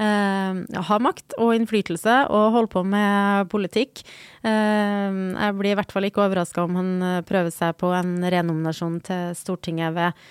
Uh, 0.00 0.62
ha 0.86 0.96
makt 1.02 1.34
og 1.42 1.50
innflytelse 1.52 2.12
og 2.32 2.54
holde 2.54 2.70
på 2.72 2.80
med 2.88 3.50
politikk. 3.52 4.00
Uh, 4.40 5.34
jeg 5.34 5.56
blir 5.58 5.74
i 5.74 5.76
hvert 5.76 5.92
fall 5.92 6.06
ikke 6.08 6.22
overraska 6.24 6.62
om 6.64 6.78
han 6.78 6.92
prøver 7.28 7.52
seg 7.52 7.76
på 7.76 7.90
en 7.98 8.14
renominasjon 8.32 8.96
til 9.04 9.34
Stortinget 9.36 9.92
ved 9.98 10.22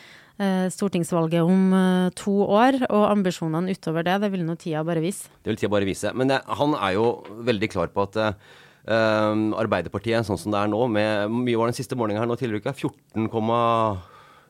stortingsvalget 0.71 1.43
om 1.43 1.73
eh, 1.75 2.09
to 2.17 2.35
år. 2.45 2.79
Og 2.87 3.05
ambisjonene 3.09 3.75
utover 3.75 4.07
det, 4.07 4.19
det 4.23 4.31
vil 4.33 4.45
nå 4.47 4.55
tida 4.59 4.85
bare 4.87 5.03
vise. 5.03 5.31
Det 5.43 5.51
vil 5.51 5.59
tida 5.59 5.73
bare 5.73 5.89
vise. 5.89 6.13
Men 6.15 6.31
det, 6.31 6.41
han 6.61 6.75
er 6.79 6.95
jo 6.97 7.09
veldig 7.47 7.71
klar 7.71 7.91
på 7.93 8.05
at 8.07 8.19
uh, 8.23 8.31
Arbeiderpartiet, 9.59 10.25
sånn 10.27 10.39
som 10.39 10.55
det 10.55 10.61
er 10.61 10.71
nå, 10.71 10.85
med 10.91 11.35
mye 11.43 11.59
var 11.59 11.69
den 11.69 11.77
siste 11.77 11.97
målinga 11.99 12.23
her 12.23 12.29
nå 12.29 12.39
tidligere 12.39 12.63
i 12.63 12.65
uka, 12.69 12.77
14, 12.77 13.27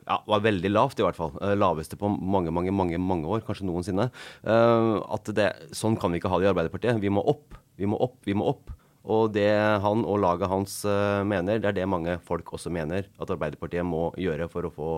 ja, 0.10 0.18
var 0.26 0.42
veldig 0.46 0.72
lavt 0.74 1.00
i 1.00 1.06
hvert 1.06 1.18
fall. 1.18 1.36
Eh, 1.44 1.56
laveste 1.60 1.98
på 2.00 2.10
mange, 2.10 2.54
mange, 2.56 2.74
mange 2.74 2.98
mange 3.02 3.30
år, 3.30 3.44
kanskje 3.46 3.68
noensinne. 3.70 4.10
Uh, 4.42 4.98
at 5.14 5.30
det, 5.38 5.52
sånn 5.76 5.98
kan 6.00 6.14
vi 6.14 6.22
ikke 6.22 6.32
ha 6.34 6.42
det 6.42 6.50
i 6.50 6.52
Arbeiderpartiet. 6.54 7.02
Vi 7.04 7.14
må 7.14 7.24
opp, 7.30 7.58
vi 7.80 7.90
må 7.90 8.00
opp, 8.02 8.18
vi 8.26 8.38
må 8.38 8.50
opp. 8.50 8.74
Og 9.10 9.32
det 9.34 9.50
han 9.82 10.04
og 10.06 10.20
laget 10.22 10.52
hans 10.52 10.84
eh, 10.86 11.24
mener, 11.26 11.58
det 11.58 11.72
er 11.72 11.78
det 11.80 11.90
mange 11.90 12.20
folk 12.26 12.54
også 12.54 12.70
mener 12.74 13.08
at 13.18 13.32
Arbeiderpartiet 13.34 13.88
må 13.88 14.10
gjøre 14.20 14.46
for 14.52 14.68
å 14.68 14.74
få 14.74 14.92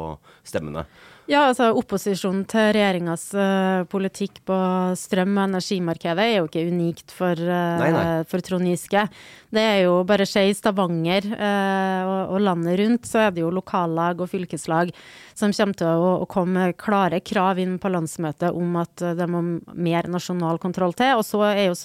stemmene. 0.48 0.84
Ja, 1.32 1.46
altså 1.48 1.70
opposisjonen 1.77 2.41
til 2.50 2.74
regjeringas 2.75 3.30
uh, 3.38 3.86
politikk 3.88 4.41
på 4.48 4.56
strøm- 5.00 5.38
og 5.38 5.46
energimarkedet 5.46 6.25
er 6.25 6.34
jo 6.41 6.50
ikke 6.50 6.65
unikt 6.68 7.13
for, 7.15 7.39
uh, 7.39 7.77
Nei, 7.80 7.91
nei. 7.94 8.01
for 8.27 8.44
Trond 8.44 8.68
Giske. 8.68 9.06
Det 9.53 9.63
er 9.63 9.77
jo 9.86 10.01
bare 10.08 10.27
skje 10.27 10.48
i 10.50 10.56
Stavanger 10.58 11.30
uh, 11.32 12.01
og, 12.10 12.34
og 12.36 12.44
landet 12.50 12.82
rundt, 12.82 13.08
så 13.08 13.27
er 13.27 13.36
det 13.36 13.46
jo 13.46 13.53
lokallag 13.53 14.20
og 14.20 14.32
fylkeslag 14.34 14.91
som 15.38 15.56
kommer 15.56 15.77
til 15.80 16.03
å, 16.03 16.18
å 16.25 16.27
komme 16.30 16.65
med 16.65 16.80
klare 16.82 17.22
krav 17.24 17.62
inn 17.63 17.77
på 17.80 17.94
landsmøtet 17.94 18.51
om 18.51 18.75
at 18.82 19.06
det 19.15 19.30
må 19.32 19.46
mer 19.72 20.12
nasjonal 20.12 20.60
kontroll 20.60 20.98
til. 21.00 21.15
Og 21.22 21.24
så 21.27 21.46
er 21.53 21.70
jo 21.70 21.77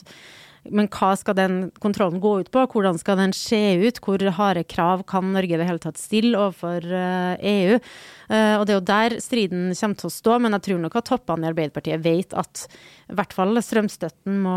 men 0.74 0.88
hva 0.92 1.12
skal 1.18 1.36
den 1.38 1.56
kontrollen 1.82 2.20
gå 2.22 2.32
ut 2.42 2.50
på? 2.54 2.64
Hvordan 2.72 2.98
skal 3.00 3.18
den 3.20 3.34
se 3.36 3.60
ut? 3.82 4.00
Hvor 4.02 4.22
harde 4.38 4.64
krav 4.68 5.04
kan 5.08 5.32
Norge 5.34 5.56
i 5.56 5.60
det 5.60 5.68
hele 5.68 5.82
tatt 5.82 6.00
stille 6.00 6.38
overfor 6.38 6.86
eh, 6.86 7.46
EU? 7.50 7.78
Eh, 8.26 8.54
og 8.58 8.66
det 8.66 8.74
er 8.74 8.78
jo 8.78 8.86
der 8.90 9.16
striden 9.22 9.68
kommer 9.78 10.00
til 10.00 10.10
å 10.10 10.14
stå, 10.16 10.38
men 10.42 10.56
jeg 10.56 10.66
tror 10.66 10.82
nok 10.82 10.98
at 10.98 11.08
toppene 11.10 11.46
i 11.46 11.50
Arbeiderpartiet 11.52 12.02
vet 12.02 12.34
at 12.36 12.66
i 13.06 13.14
hvert 13.14 13.36
fall 13.36 13.60
strømstøtten 13.62 14.40
må 14.42 14.56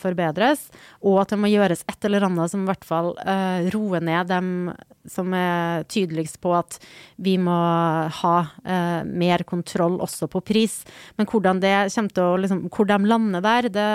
forbedres, 0.00 0.70
og 1.04 1.20
at 1.20 1.34
det 1.34 1.40
må 1.42 1.52
gjøres 1.52 1.84
et 1.90 2.08
eller 2.08 2.24
annet 2.30 2.52
som 2.52 2.64
i 2.64 2.70
hvert 2.70 2.88
fall 2.88 3.12
eh, 3.20 3.68
roer 3.74 4.04
ned 4.04 4.32
dem 4.32 4.48
som 5.04 5.34
er 5.36 5.84
tydeligst 5.92 6.38
på 6.40 6.54
at 6.56 6.78
vi 7.20 7.34
må 7.36 7.52
ha 8.22 8.36
mer 9.04 9.42
kontroll 9.44 9.98
også 10.00 10.30
på 10.32 10.40
pris. 10.48 10.78
Men 11.18 11.28
hvordan 11.28 11.60
det 11.60 11.74
kommer 11.92 12.14
til 12.16 12.24
å 12.24 12.38
liksom, 12.40 12.62
Hvor 12.72 12.88
de 12.88 12.96
lander 13.04 13.44
der, 13.44 13.68
det 13.68 13.90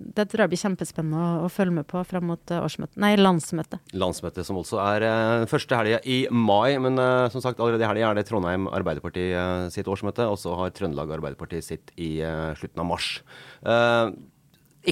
det 0.00 0.24
tror 0.32 0.42
jeg 0.46 0.50
blir 0.54 0.60
kjempespennende 0.62 1.20
å, 1.20 1.44
å 1.44 1.48
følge 1.52 1.74
med 1.76 1.86
på 1.90 2.00
frem 2.08 2.24
mot 2.30 2.52
eh, 2.54 2.62
årsmøtet, 2.64 2.96
nei, 3.02 3.10
landsmøtet. 3.20 3.82
Landsmøtet 4.00 4.46
som 4.48 4.56
også 4.60 4.80
er 4.80 5.04
eh, 5.04 5.44
første 5.50 5.76
helga 5.76 5.98
i 6.08 6.22
mai. 6.32 6.78
Men 6.80 6.96
eh, 6.96 7.26
som 7.34 7.44
sagt, 7.44 7.60
allerede 7.60 7.84
i 7.84 7.90
helga 7.90 8.08
er 8.14 8.20
det 8.20 8.24
Trondheim 8.30 8.64
Arbeiderparti 8.72 9.26
eh, 9.36 9.66
sitt 9.74 9.90
årsmøte, 9.92 10.24
og 10.32 10.40
så 10.40 10.56
har 10.62 10.72
Trøndelag 10.72 11.12
Arbeiderparti 11.18 11.60
sitt 11.66 11.92
i 12.00 12.14
eh, 12.24 12.50
slutten 12.58 12.80
av 12.80 12.88
mars. 12.94 13.10
Eh, 13.60 14.14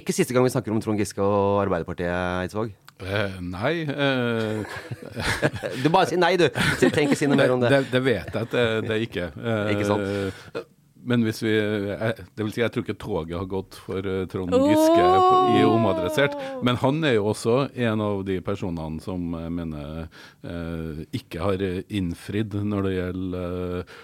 ikke 0.02 0.12
siste 0.12 0.36
gang 0.36 0.44
vi 0.44 0.52
snakker 0.52 0.74
om 0.74 0.82
Trond 0.84 1.00
Giske 1.00 1.24
og 1.24 1.62
Arbeiderpartiet, 1.64 2.44
Eidsvåg. 2.44 2.74
eh, 3.08 3.36
nei 3.40 3.74
eh, 3.88 4.80
Du 5.84 5.88
bare 5.88 6.10
sier 6.10 6.20
nei, 6.20 6.34
du! 6.36 6.48
Trenger 6.52 7.06
ikke 7.08 7.18
si 7.22 7.28
noe 7.30 7.38
mer 7.40 7.54
om 7.54 7.62
det. 7.64 7.70
det, 7.72 7.84
det 7.94 8.02
vet 8.04 8.28
jeg 8.34 8.42
at 8.42 8.52
det, 8.58 8.66
det 8.90 8.98
ikke. 9.08 9.30
Eh, 9.38 9.70
Ikke 9.76 9.88
sant? 9.88 10.66
Men 11.08 11.24
hvis 11.26 11.40
vi 11.44 11.54
jeg, 11.54 12.26
Det 12.36 12.44
vil 12.44 12.52
si, 12.54 12.62
jeg 12.62 12.74
tror 12.74 12.84
ikke 12.84 12.98
toget 13.00 13.38
har 13.38 13.48
gått 13.50 13.78
for 13.86 14.04
uh, 14.04 14.26
Trond 14.30 14.52
Giske 14.52 15.06
oh! 15.06 15.54
i 15.56 15.64
omadressert. 15.66 16.36
Men 16.66 16.80
han 16.82 17.00
er 17.06 17.18
jo 17.18 17.30
også 17.32 17.56
en 17.74 18.04
av 18.04 18.22
de 18.28 18.38
personene 18.44 19.02
som 19.02 19.32
jeg 19.38 19.54
mener 19.54 20.06
eh, 20.42 21.02
ikke 21.16 21.42
har 21.42 21.64
innfridd 21.64 22.56
når 22.68 22.86
det 22.86 22.94
gjelder 22.94 23.58
eh, 23.80 23.98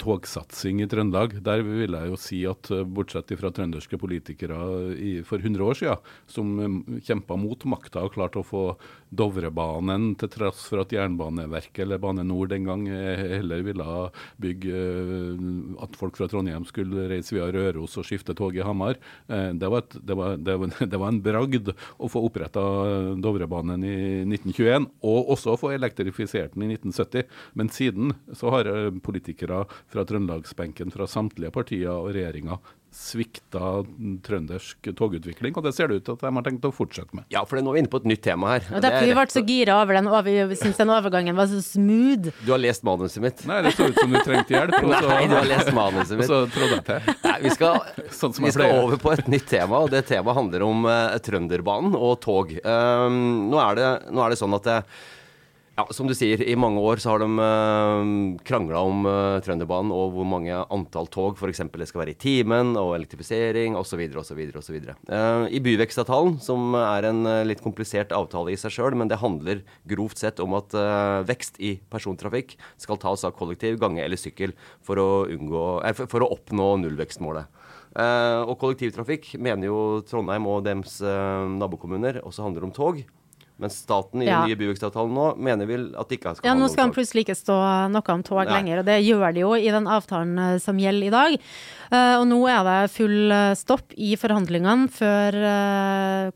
togsatsing 0.00 0.80
i 0.82 0.88
Trøndelag. 0.88 1.36
Der 1.44 1.62
vil 1.66 1.96
jeg 1.96 2.10
jo 2.10 2.18
si 2.20 2.40
at 2.48 2.70
eh, 2.72 2.86
bortsett 2.86 3.32
fra 3.40 3.52
trønderske 3.54 3.98
politikere 4.00 4.58
i, 4.96 5.12
for 5.26 5.42
100 5.42 5.66
år 5.66 5.80
siden, 5.80 6.10
som 6.30 6.52
eh, 6.64 7.00
kjempa 7.08 7.38
mot 7.40 7.66
makta 7.70 8.04
og 8.06 8.14
klarte 8.16 8.40
å 8.40 8.46
få 8.46 8.64
Dovrebanen, 9.10 10.14
til 10.20 10.30
tross 10.30 10.64
for 10.70 10.84
at 10.84 10.92
Jernbaneverket 10.94 11.82
eller 11.84 12.00
Bane 12.02 12.24
Nor 12.26 12.50
den 12.50 12.68
gang 12.68 12.86
eh, 12.88 13.24
heller 13.36 13.64
ville 13.66 13.86
bygge 14.40 14.82
at 15.82 15.96
folk 15.98 16.18
fra 16.18 16.28
Trondheim 16.30 16.66
skulle 16.68 17.08
reise 17.10 17.34
via 17.34 17.48
Røros 17.50 17.96
og 17.98 18.06
skifte 18.06 18.36
tog 18.38 18.56
i 18.56 18.64
Hamar. 18.64 18.98
Det 19.26 19.70
var, 19.70 19.84
et, 19.84 19.96
det, 20.06 20.16
var, 20.16 20.36
det, 20.38 20.56
var, 20.62 20.74
det 20.92 21.00
var, 21.00 21.10
en 21.10 21.22
bragd 21.24 21.72
å 21.72 22.10
få 22.10 22.22
oppretta 22.28 22.62
Dovrebanen 23.22 23.84
i 23.86 23.96
1921, 24.24 24.88
og 25.06 25.32
også 25.34 25.54
å 25.54 25.60
få 25.60 25.72
elektrifisert 25.74 26.54
den 26.54 26.68
i 26.68 26.72
1970. 26.76 27.26
Men 27.58 27.72
siden 27.74 28.14
så 28.36 28.54
har 28.54 28.70
politikere 29.04 29.64
fra 29.90 30.06
trøndelagsbenken 30.06 30.94
fra 30.94 31.08
samtlige 31.10 31.54
partier 31.54 31.92
og 31.92 32.12
regjeringa 32.14 32.60
svikta 32.90 33.82
trøndersk 34.26 34.90
togutvikling, 34.98 35.54
og 35.54 35.66
det 35.66 35.72
ser 35.76 35.90
det 35.90 36.00
ut 36.00 36.06
til 36.08 36.16
at 36.16 36.24
de 36.24 36.32
har 36.36 36.46
tenkt 36.46 36.66
å 36.66 36.72
fortsette 36.74 37.14
med. 37.16 37.26
Ja, 37.32 37.44
for 37.46 37.60
nå 37.60 37.70
er 37.70 37.78
vi 37.78 37.82
inne 37.84 37.92
på 37.92 38.00
et 38.02 38.08
nytt 38.10 38.22
tema 38.24 38.54
her. 38.56 38.66
Og 38.74 38.82
Derfor 38.82 39.06
vi 39.06 39.14
ble 39.14 39.26
så 39.30 39.42
gira 39.46 39.76
over 39.82 39.98
den, 39.98 40.10
over, 40.10 40.54
synes 40.58 40.80
den 40.80 40.92
overgangen 40.94 41.38
var 41.38 41.50
så 41.52 41.60
smooth. 41.64 42.32
Du 42.42 42.50
har 42.50 42.62
lest 42.62 42.84
manuset 42.86 43.22
mitt. 43.22 43.44
Nei, 43.48 43.60
det 43.66 43.74
så 43.76 43.86
ut 43.90 44.00
som 44.00 44.10
du 44.10 44.18
trengte 44.26 44.56
hjelp. 44.56 44.74
Og 44.80 44.94
så, 44.96 45.06
Nei, 45.12 45.22
du 45.30 45.36
har 45.38 45.48
lest 45.48 45.72
manuset 45.76 46.18
mitt. 46.18 46.26
Og 46.30 46.32
så 46.32 46.40
trådde 46.56 46.80
jeg 46.80 46.86
til. 46.90 47.14
Nei, 47.28 47.36
vi 47.46 47.54
skal, 47.54 47.80
sånn 48.20 48.36
vi 48.40 48.54
skal 48.56 48.76
over 48.80 49.00
på 49.02 49.14
et 49.14 49.30
nytt 49.30 49.48
tema, 49.50 49.84
og 49.84 49.94
det 49.94 50.04
temaet 50.10 50.38
handler 50.40 50.66
om 50.66 50.84
uh, 50.88 51.16
Trønderbanen 51.22 51.96
og 51.98 52.18
tog. 52.24 52.52
Um, 52.64 53.22
nå, 53.52 53.62
er 53.62 53.78
det, 53.78 53.88
nå, 54.10 54.24
er 54.24 54.34
det, 54.34 54.40
sånn 54.40 54.58
at 54.58 54.66
det, 54.66 54.78
ja, 55.80 55.86
Som 55.94 56.08
du 56.10 56.14
sier, 56.16 56.40
i 56.44 56.56
mange 56.58 56.80
år 56.84 57.00
så 57.00 57.14
har 57.14 57.22
de 57.22 57.28
uh, 57.38 57.44
eh, 57.44 58.40
krangla 58.46 58.82
om 58.84 59.06
uh, 59.06 59.40
Trønderbanen 59.44 59.92
og 59.94 60.14
hvor 60.14 60.26
mange 60.28 60.52
antall 60.72 61.08
tog 61.12 61.38
f.eks. 61.38 61.62
det 61.72 61.88
skal 61.88 62.02
være 62.02 62.14
i 62.14 62.18
timen, 62.20 62.74
og 62.80 62.94
elektrifisering 62.98 63.78
osv. 63.78 64.02
osv. 64.20 64.40
osv. 64.60 64.78
I 64.80 65.62
byvekstavtalen, 65.64 66.36
som 66.44 66.74
er 66.76 67.08
en 67.08 67.22
uh, 67.28 67.42
litt 67.48 67.62
komplisert 67.64 68.12
avtale 68.16 68.52
i 68.52 68.58
seg 68.60 68.74
sjøl, 68.76 68.98
men 68.98 69.10
det 69.10 69.20
handler 69.22 69.62
grovt 69.88 70.20
sett 70.20 70.42
om 70.42 70.58
at 70.58 70.76
uh, 70.76 71.22
vekst 71.28 71.60
i 71.62 71.76
persontrafikk 71.92 72.56
skal 72.80 73.00
tas 73.00 73.24
av 73.24 73.36
kollektiv, 73.38 73.78
gange 73.80 74.02
eller 74.04 74.20
sykkel 74.20 74.52
for 74.84 75.00
å, 75.00 75.08
unngå, 75.30 75.64
for, 75.96 76.10
for 76.10 76.26
å 76.26 76.32
oppnå 76.36 76.74
nullvekstmålet. 76.84 77.48
og 78.46 78.52
kollektivtrafikk 78.60 79.32
mener 79.42 79.66
jo 79.66 79.78
Trondheim 80.06 80.46
og 80.46 80.62
dems 80.66 81.00
nabokommuner 81.02 82.20
også 82.22 82.44
handler 82.46 82.68
om 82.68 82.74
tog. 82.74 83.00
Men 83.60 83.72
staten 83.72 84.22
i 84.22 84.26
ja. 84.26 84.40
den 84.40 84.50
nye 84.50 84.56
byvekstavtalen 84.56 85.12
nå 85.12 85.26
mener 85.44 85.68
vel 85.68 85.90
at 86.00 86.08
det 86.08 86.16
ikke 86.16 86.32
skal 86.38 86.46
ja, 86.48 86.54
handle 86.54 86.64
om 86.64 86.70
tog. 86.70 86.70
Ja, 86.70 86.70
nå 86.70 86.72
skal 86.72 86.86
han 86.86 86.94
plutselig 86.96 87.24
ikke 87.26 87.36
stå 87.36 87.56
noe 87.92 88.14
om 88.14 88.22
tog 88.24 88.40
Nei. 88.40 88.54
lenger, 88.54 88.80
og 88.80 88.88
det 88.88 88.96
gjør 89.04 89.36
de 89.36 89.42
jo 89.42 89.50
i 89.58 89.74
den 89.74 89.90
avtalen 89.90 90.40
eh, 90.40 90.54
som 90.64 90.80
gjelder 90.80 91.08
i 91.08 91.12
dag. 91.12 91.36
Uh, 91.90 92.14
og 92.20 92.24
nå 92.30 92.38
er 92.46 92.62
det 92.68 92.92
full 92.94 93.34
eh, 93.34 93.52
stopp 93.58 93.92
i 93.98 94.14
forhandlingene 94.20 94.88
før 94.94 95.36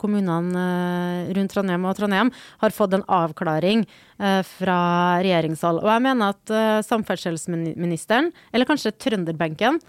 kommunene 0.01 0.65
rundt 1.37 1.53
Trondheim 1.55 1.87
og 1.87 1.97
Trondheim 1.97 2.33
har 2.61 2.75
fått 2.75 2.97
en 2.97 3.05
avklaring 3.13 3.85
fra 4.49 4.79
regjeringshold. 5.23 5.81
Og 5.83 5.91
jeg 5.91 6.03
mener 6.05 6.35
at 6.35 6.85
samferdselsministeren, 6.87 8.31
eller 8.55 8.69
kanskje 8.69 8.95
trønderbenken, 8.99 9.81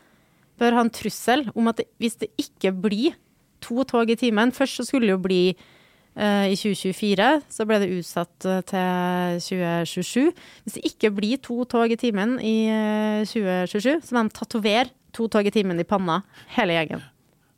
bør 0.61 0.77
ha 0.77 0.85
en 0.85 0.93
trussel 0.93 1.45
om 1.53 1.69
at 1.71 1.83
hvis 2.01 2.17
det 2.21 2.31
ikke 2.41 2.73
blir 2.85 3.17
to 3.65 3.85
tog 3.87 4.09
i 4.11 4.17
timen 4.19 4.53
Først 4.55 4.79
så 4.79 4.85
skulle 4.87 5.09
det 5.09 5.15
jo 5.17 5.23
bli 5.25 5.41
Eh, 5.53 5.74
I 6.15 6.55
2024 6.55 7.25
så 7.51 7.65
ble 7.67 7.79
det 7.81 7.89
utsatt 7.97 8.45
eh, 8.47 8.61
til 8.69 9.41
2027. 9.43 10.29
Hvis 10.63 10.77
det 10.77 10.85
ikke 10.87 11.11
blir 11.17 11.41
to 11.43 11.65
tog 11.67 11.91
i 11.91 11.99
timen 11.99 12.37
i 12.39 12.69
2027, 13.27 13.89
eh, 13.97 13.99
så 14.05 14.15
må 14.15 14.23
de 14.23 14.37
tatovere 14.37 14.93
to 15.15 15.27
tog 15.31 15.47
i 15.47 15.51
timen 15.51 15.79
i 15.79 15.87
panna, 15.87 16.21
hele 16.55 16.77
gjengen. 16.77 17.03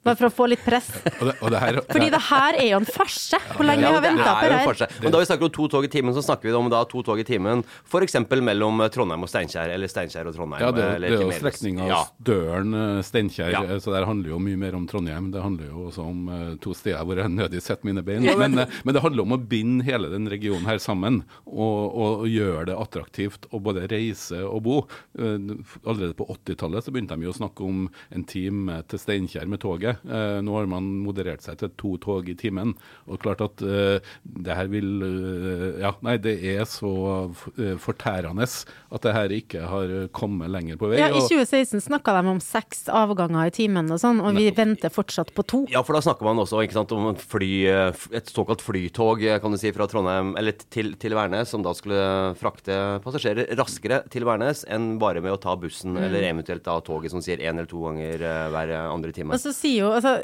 Bare 0.06 0.16
for 0.16 0.30
å 0.30 0.32
få 0.32 0.46
litt 0.52 0.64
press. 0.64 0.88
og 1.20 1.26
det, 1.28 1.34
og 1.42 1.52
det 1.52 1.62
her, 1.62 1.80
Fordi 1.94 2.10
det 2.14 2.22
her 2.30 2.58
er 2.62 2.70
jo 2.72 2.80
en 2.80 2.88
farse. 2.88 3.40
Hvor 3.54 3.68
lenge 3.68 3.84
ja, 3.84 3.92
vi 3.92 3.98
har 3.98 4.06
venta 4.06 4.36
på 4.38 4.52
det 4.52 4.60
her. 4.62 4.94
Men 5.04 5.16
da 5.16 5.22
vi 5.22 5.30
snakker 5.30 5.50
om 5.50 5.54
to 5.58 5.68
tog 5.74 5.88
i 5.88 5.92
timen, 5.92 6.16
så 6.16 6.24
snakker 6.24 6.50
vi 6.50 6.54
om 6.58 6.70
da 6.72 6.84
to 6.90 7.04
tog 7.06 7.20
i 7.20 7.26
timen 7.28 7.64
f.eks. 7.66 8.18
mellom 8.48 8.86
Trondheim 8.94 9.26
og 9.26 9.32
Steinkjer, 9.32 9.74
eller 9.76 9.92
Steinkjer 9.92 10.30
og 10.30 10.38
Trondheim. 10.38 10.64
Ja, 10.64 10.72
det, 10.76 10.88
det 11.04 11.12
er 11.12 11.26
jo 11.26 11.32
strekninga 11.36 11.90
ja. 11.90 12.00
Døren-Steinkjer, 12.30 13.56
ja. 13.56 13.80
så 13.84 13.96
der 13.96 14.08
handler 14.08 14.36
jo 14.36 14.40
mye 14.44 14.60
mer 14.60 14.78
om 14.80 14.88
Trondheim. 14.90 15.32
Det 15.34 15.44
handler 15.44 15.72
jo 15.72 15.88
også 15.90 16.08
om 16.08 16.32
to 16.64 16.76
steder 16.78 17.04
hvor 17.08 17.20
jeg 17.20 17.34
nødig 17.34 17.64
setter 17.66 17.90
mine 17.90 18.04
bein. 18.06 18.26
Men, 18.38 18.62
men, 18.64 18.96
det 18.96 19.04
handler 19.04 19.28
om 19.28 19.36
å 19.36 19.42
binde 19.42 19.86
hele 19.88 20.12
den 20.14 20.30
regionen 20.32 20.68
her 20.70 20.80
sammen, 20.84 21.22
og, 21.46 21.98
og, 21.98 22.26
gjøre 22.28 22.68
det 22.70 22.76
attraktivt 22.78 23.48
å 23.56 23.60
både 23.64 23.86
reise 23.92 24.40
og 24.46 24.64
bo. 24.66 24.80
Allerede 25.18 26.14
på 26.18 26.28
80-tallet 26.34 26.90
begynte 26.92 27.18
de 27.18 27.28
jo 27.28 27.34
å 27.34 27.38
snakke 27.38 27.66
om 27.66 27.88
en 28.14 28.26
time 28.28 28.82
til 28.92 29.02
Steinkjer 29.02 29.48
med 29.50 29.62
toget. 29.64 29.97
Uh, 30.06 30.40
nå 30.46 30.56
har 30.58 30.70
man 30.70 30.88
moderert 31.04 31.46
seg 31.46 31.60
til 31.62 31.72
to 31.80 31.96
tog 32.04 32.30
i 32.30 32.36
timen. 32.38 32.74
Og 33.08 33.22
klart 33.24 33.42
at 33.44 33.62
eh, 33.64 34.04
det 34.24 34.56
her 34.56 34.70
vil 34.72 34.88
uh, 35.02 35.80
Ja, 35.82 35.94
nei, 36.06 36.18
det 36.22 36.36
er 36.48 36.66
så 36.70 36.90
fortærende 37.82 38.46
at 38.48 39.04
det 39.04 39.14
her 39.14 39.34
ikke 39.34 39.64
har 39.68 39.92
kommet 40.16 40.52
lenger 40.54 40.78
på 40.80 40.90
vei. 40.92 41.00
Ja, 41.00 41.10
I 41.10 41.22
2016 41.24 41.84
snakka 41.88 42.14
de 42.18 42.32
om 42.32 42.40
seks 42.44 42.86
avganger 42.94 43.50
i 43.50 43.54
timen 43.54 43.90
og 43.94 44.00
sånn, 44.02 44.22
og 44.24 44.38
vi 44.38 44.48
venter 44.56 44.92
fortsatt 44.94 45.34
på 45.36 45.46
to. 45.48 45.62
Ja, 45.72 45.84
for 45.86 45.98
da 45.98 46.04
snakker 46.06 46.28
man 46.28 46.42
også 46.42 46.62
sant, 46.74 46.94
om 46.96 47.10
fly, 47.18 47.52
et 48.18 48.32
såkalt 48.32 48.64
flytog 48.66 49.24
kan 49.42 49.54
du 49.54 49.60
si, 49.60 49.72
fra 49.76 49.88
Trondheim 49.90 50.34
eller 50.40 50.56
til, 50.74 50.94
til 51.00 51.16
Værnes, 51.18 51.52
som 51.54 51.66
da 51.66 51.74
skulle 51.78 52.02
frakte 52.40 52.78
passasjerer 53.06 53.52
raskere 53.58 54.02
til 54.14 54.28
Værnes 54.28 54.64
enn 54.72 54.96
bare 55.02 55.24
med 55.24 55.36
å 55.36 55.42
ta 55.42 55.56
bussen 55.60 55.96
mm. 55.96 56.04
eller 56.08 56.30
eventuelt 56.32 56.66
da 56.66 56.78
toget 56.86 57.14
som 57.14 57.24
sier 57.24 57.42
én 57.42 57.56
eller 57.56 57.70
to 57.70 57.82
ganger 57.86 58.24
hver 58.54 58.74
andre 58.88 59.14
time. 59.16 59.36
Og 59.36 59.42
så 59.42 59.54
sier 59.56 59.77
jo, 59.78 59.94
altså, 59.96 60.20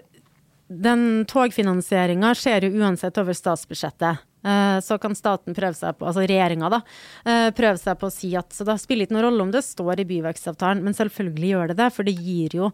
den 0.67 1.25
togfinansieringa 1.29 2.33
skjer 2.37 2.67
jo 2.67 2.83
uansett 2.83 3.17
over 3.21 3.35
statsbudsjettet. 3.37 4.23
Eh, 4.43 4.79
så 4.83 4.97
kan 4.99 5.15
staten 5.15 5.55
prøve 5.55 5.75
seg 5.77 5.95
på, 5.95 6.07
altså 6.09 6.25
regjeringa 6.27 6.67
da, 6.71 6.81
eh, 7.23 7.47
prøve 7.55 7.79
seg 7.79 7.95
på 7.99 8.09
å 8.09 8.11
si 8.11 8.33
at 8.35 8.51
så 8.51 8.65
det 8.67 8.75
spiller 8.81 9.07
ikke 9.07 9.15
noen 9.15 9.27
rolle 9.29 9.45
om 9.45 9.53
det 9.53 9.63
står 9.63 10.01
i 10.03 10.07
byvekstavtalen, 10.09 10.83
men 10.83 10.97
selvfølgelig 10.97 11.51
gjør 11.53 11.71
det 11.71 11.77
det. 11.79 11.89
For 11.95 12.03
det 12.03 12.15
gir 12.17 12.57
jo 12.59 12.71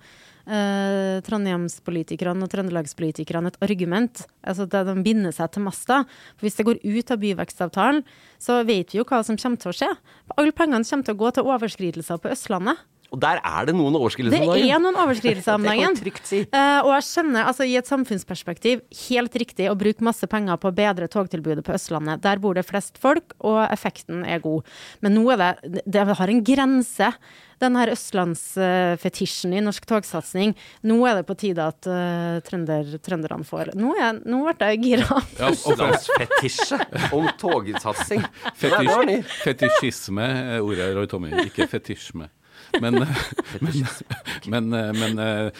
eh, 0.50 1.22
trondheimspolitikerne 1.28 2.42
og 2.42 2.50
trøndelagspolitikerne 2.50 3.54
et 3.54 3.62
argument. 3.62 4.26
Altså 4.42 4.66
det 4.66 4.86
de 4.88 4.98
binder 5.06 5.36
seg 5.36 5.54
til 5.54 5.68
masta. 5.68 6.04
For 6.38 6.48
hvis 6.48 6.58
det 6.58 6.66
går 6.72 6.82
ut 6.82 7.12
av 7.14 7.22
byvekstavtalen, 7.22 8.06
så 8.42 8.64
vet 8.66 8.90
vi 8.90 9.04
jo 9.04 9.06
hva 9.06 9.22
som 9.26 9.38
kommer 9.38 9.62
til 9.62 9.70
å 9.70 9.78
skje. 9.84 9.92
Alle 10.38 10.56
pengene 10.56 10.88
kommer 10.88 11.06
til 11.06 11.18
å 11.20 11.22
gå 11.22 11.36
til 11.38 11.54
overskridelser 11.54 12.18
på 12.18 12.34
Østlandet. 12.34 12.82
Og 13.10 13.22
der 13.22 13.42
er 13.42 13.66
det 13.70 13.74
noen 13.78 13.98
overskridelser 13.98 14.44
om 14.44 14.52
dagen. 14.54 14.68
Det 14.68 14.74
er 14.76 14.82
noen 14.84 15.00
overskridelser 15.02 15.58
om 15.58 15.68
dagen. 15.72 15.98
trygt 15.98 16.30
si. 16.30 16.44
Uh, 16.54 16.80
og 16.86 16.92
jeg 16.98 17.08
skjønner, 17.10 17.50
altså 17.50 17.66
i 17.66 17.76
et 17.80 17.90
samfunnsperspektiv, 17.90 18.86
helt 19.08 19.38
riktig 19.42 19.70
å 19.72 19.76
bruke 19.80 20.06
masse 20.06 20.30
penger 20.30 20.62
på 20.62 20.70
å 20.70 20.78
bedre 20.78 21.10
togtilbudet 21.12 21.66
på 21.66 21.76
Østlandet. 21.78 22.22
Der 22.26 22.42
bor 22.42 22.58
det 22.58 22.68
flest 22.70 23.02
folk, 23.02 23.34
og 23.42 23.64
effekten 23.68 24.24
er 24.28 24.44
god. 24.44 24.68
Men 25.06 25.18
nå 25.18 25.26
er 25.34 25.42
det 25.64 25.86
Det 25.90 26.06
har 26.20 26.30
en 26.30 26.44
grense, 26.46 27.14
den 27.60 27.76
her 27.76 27.92
østlandsfetisjen 27.92 29.52
i 29.58 29.64
norsk 29.64 29.84
togsatsing. 29.90 30.54
Nå 30.88 31.00
er 31.10 31.20
det 31.20 31.26
på 31.28 31.36
tide 31.40 31.66
at 31.66 31.90
uh, 31.90 32.40
trønder, 32.46 32.94
trønderne 33.04 33.48
får 33.48 33.74
Nå, 33.80 33.92
er, 34.00 34.22
nå 34.24 34.46
ble 34.54 34.74
jeg 34.76 34.84
gira. 34.86 35.22
Ja, 35.40 35.50
Østlandsfetisje 35.52 36.80
om 37.16 37.28
togsatsing. 37.42 38.24
Fetisj, 38.60 39.24
fetisjisme 39.44 40.30
er 40.56 40.62
ordet, 40.64 40.94
Roy 40.96 41.10
Tommy, 41.10 41.34
ikke 41.50 41.68
fetisjme. 41.72 42.30
Men, 42.80 43.06
men, 44.48 44.70
men, 44.70 45.20
uh, 45.20 45.52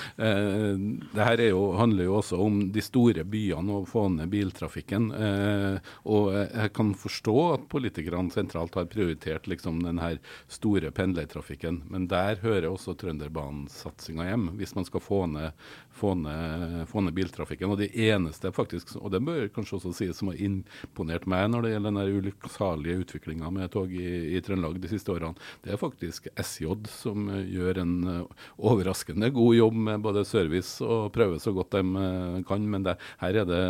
det 1.14 1.26
her 1.26 1.42
jo, 1.50 1.62
handler 1.78 2.06
jo 2.06 2.16
også 2.20 2.38
om 2.42 2.60
de 2.74 2.82
store 2.84 3.26
byene 3.28 3.80
og 3.80 3.88
få 3.90 4.06
ned 4.14 4.30
biltrafikken. 4.32 5.10
Uh, 5.12 5.92
og 6.10 6.32
jeg 6.36 6.72
kan 6.76 6.94
forstå 6.98 7.36
at 7.54 7.66
politikerne 7.72 8.32
sentralt 8.34 8.78
har 8.78 8.88
prioritert 8.92 9.50
liksom 9.52 9.82
den 9.84 10.00
her 10.02 10.20
store 10.52 10.92
pendlertrafikken, 10.96 11.84
men 11.92 12.08
der 12.12 12.40
hører 12.44 12.70
også 12.70 12.96
Trønderbanen-satsinga 13.00 14.30
hjem, 14.30 14.48
hvis 14.60 14.76
man 14.78 14.88
skal 14.88 15.04
få 15.04 15.24
ned, 15.32 15.52
få, 15.92 16.14
ned, 16.20 16.86
få 16.90 17.04
ned, 17.06 17.16
biltrafikken. 17.18 17.74
Og 17.74 17.82
det 17.82 17.92
eneste 17.94 18.54
faktisk, 18.56 18.96
og 19.00 19.12
det 19.14 19.24
bør 19.26 19.50
kanskje 19.54 19.80
også 19.80 19.94
sies 19.98 20.20
som 20.20 20.32
har 20.32 20.40
imponert 20.40 21.28
meg 21.30 21.50
når 21.52 21.66
det 21.66 21.74
gjelder 21.74 21.98
den 21.98 22.20
ulykksalige 22.20 23.04
utviklinga 23.04 23.52
med 23.54 23.72
tog 23.74 23.94
i, 23.94 24.10
i 24.36 24.44
Trøndelag 24.46 24.80
de 24.82 24.92
siste 24.92 25.14
årene, 25.14 25.36
det 25.66 25.74
er 25.74 25.82
faktisk 25.82 26.30
SJ 26.40 26.70
som 27.00 27.30
eh, 27.32 27.48
gjør 27.56 27.82
en 27.84 27.94
eh, 28.12 28.46
overraskende 28.70 29.32
god 29.36 29.56
jobb 29.58 29.80
med 29.88 30.04
både 30.04 30.26
service 30.28 30.84
og 30.86 31.12
prøver 31.16 31.42
så 31.42 31.54
godt 31.56 31.78
de 31.78 31.82
eh, 32.04 32.40
kan. 32.48 32.66
Men 32.70 32.86
det, 32.86 32.98
her 33.22 33.42
er 33.42 33.50
det 33.50 33.62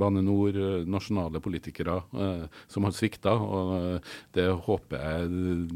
Bane 0.00 0.22
Nor, 0.24 0.56
nasjonale 0.88 1.40
politikere, 1.42 2.00
som 2.70 2.86
har 2.86 2.94
svikta. 2.94 3.34
Og 3.38 4.02
det 4.34 4.46
håper 4.66 5.04
jeg 5.04 5.28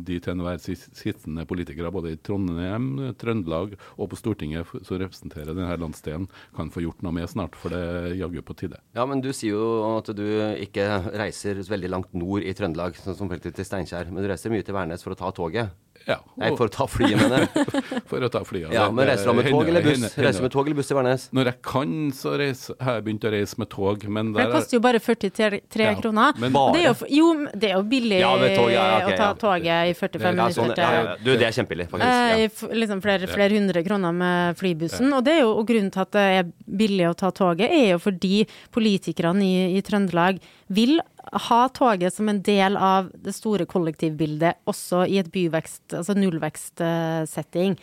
de 0.08 0.18
til 0.22 0.34
enhver 0.34 0.60
sittende 0.62 1.46
politikere 1.48 1.92
både 1.94 2.14
i 2.14 2.20
Trondheim, 2.24 3.14
Trøndelag 3.20 3.76
og 3.96 4.10
på 4.12 4.18
Stortinget 4.18 4.70
som 4.86 5.00
representerer 5.00 5.52
denne 5.52 5.78
landsdelen, 5.80 6.28
kan 6.56 6.72
få 6.72 6.84
gjort 6.84 7.02
noe 7.04 7.14
med 7.16 7.30
snart, 7.30 7.56
for 7.58 7.74
det 7.74 7.80
er 7.82 8.18
jaggu 8.18 8.40
på 8.46 8.56
tide. 8.58 8.80
Ja, 8.96 9.06
men 9.08 9.22
du 9.24 9.30
sier 9.36 9.56
jo 9.56 9.96
at 9.98 10.10
du 10.16 10.24
ikke 10.62 10.86
reiser 11.18 11.62
veldig 11.68 11.92
langt 11.92 12.16
nord 12.16 12.46
i 12.46 12.54
Trøndelag, 12.56 12.98
sånn 13.00 13.18
som 13.18 13.30
f.eks. 13.30 13.52
til 13.52 13.68
Steinkjer. 13.68 14.12
Men 14.12 14.24
du 14.24 14.30
reiser 14.30 14.52
mye 14.52 14.66
til 14.66 14.76
Værnes 14.76 15.04
for 15.04 15.14
å 15.14 15.18
ta 15.18 15.32
toget. 15.34 15.72
Ja, 16.08 16.16
Nei, 16.40 16.48
for 16.58 16.66
å 16.66 16.72
ta 16.72 16.86
flyet, 16.90 17.16
mener 17.20 17.44
jeg. 17.44 17.66
for 18.10 18.24
å 18.26 18.28
ta 18.32 18.40
flyet. 18.46 18.72
Ja, 18.74 18.88
men 18.90 19.06
reiser 19.06 19.30
du 19.30 19.38
med 19.38 19.48
tog 19.52 19.68
eller 19.70 19.84
buss? 19.86 20.16
Reiser 20.18 20.42
med 20.46 20.52
tog 20.54 20.66
eller 20.66 20.78
buss 20.80 20.88
til 20.90 20.98
Værnes? 20.98 21.26
Når 21.36 21.50
jeg 21.52 21.58
kan, 21.68 21.92
så 22.16 22.32
reiser, 22.40 22.76
har 22.82 22.98
jeg 22.98 23.04
begynt 23.06 23.26
å 23.28 23.32
reise 23.34 23.60
med 23.62 23.70
tog, 23.72 24.06
men 24.08 24.32
der 24.32 24.42
det 24.42 24.48
er- 24.48 24.56
koster 24.56 24.78
jo 24.78 24.82
bare 24.86 25.00
43 25.02 25.86
Ja, 25.86 25.94
kroner. 26.00 26.32
men 26.42 26.56
Og 26.56 26.74
det 26.74 26.82
er 26.82 26.88
jo, 26.90 27.06
jo, 27.18 27.28
det 27.54 27.70
er 27.70 27.76
jo 27.76 27.82
billig 27.92 28.18
Ja, 28.20 28.32
tog, 28.36 28.70
ja, 28.72 28.86
okay, 28.98 29.14
å 29.14 29.16
ta 29.16 29.28
ja. 29.28 29.34
toget 29.44 29.92
i 29.92 29.94
45 29.94 30.22
Ja, 30.22 30.32
minutter 30.32 30.58
sånn, 30.62 30.74
til 30.74 30.82
ja, 30.82 31.02
ja. 31.02 31.16
Du, 31.22 31.30
det 31.36 31.46
er 31.46 31.56
kjempebillig, 31.58 31.88
faktisk. 31.92 32.66
Eh, 32.66 32.74
liksom 32.82 33.02
flere, 33.04 33.30
flere 33.30 33.54
hundre 33.58 33.84
kroner 33.86 34.12
med 34.12 34.58
flybussen. 34.58 35.12
Og 35.12 35.24
det 35.24 35.38
er 35.38 35.40
jo 35.44 35.52
og 35.62 35.66
grunnen 35.68 35.92
til 35.94 36.02
at 36.02 36.12
det 36.16 36.26
er 36.40 36.50
billig 36.66 37.08
å 37.10 37.14
ta 37.16 37.30
toget, 37.30 37.70
er 37.70 37.92
jo 37.94 37.98
fordi 38.02 38.46
politikerne 38.74 39.42
i, 39.46 39.76
i 39.78 39.82
Trøndelag 39.86 40.40
vil 40.72 40.98
ha 41.30 41.60
toget 41.74 42.14
som 42.14 42.28
en 42.28 42.40
del 42.44 42.76
av 42.76 43.10
det 43.14 43.34
store 43.36 43.66
kollektivbildet, 43.70 44.62
også 44.68 45.04
i 45.06 45.20
et 45.22 45.30
byvekst, 45.32 45.94
altså 45.94 46.16
nullvekstsetting. 46.18 47.78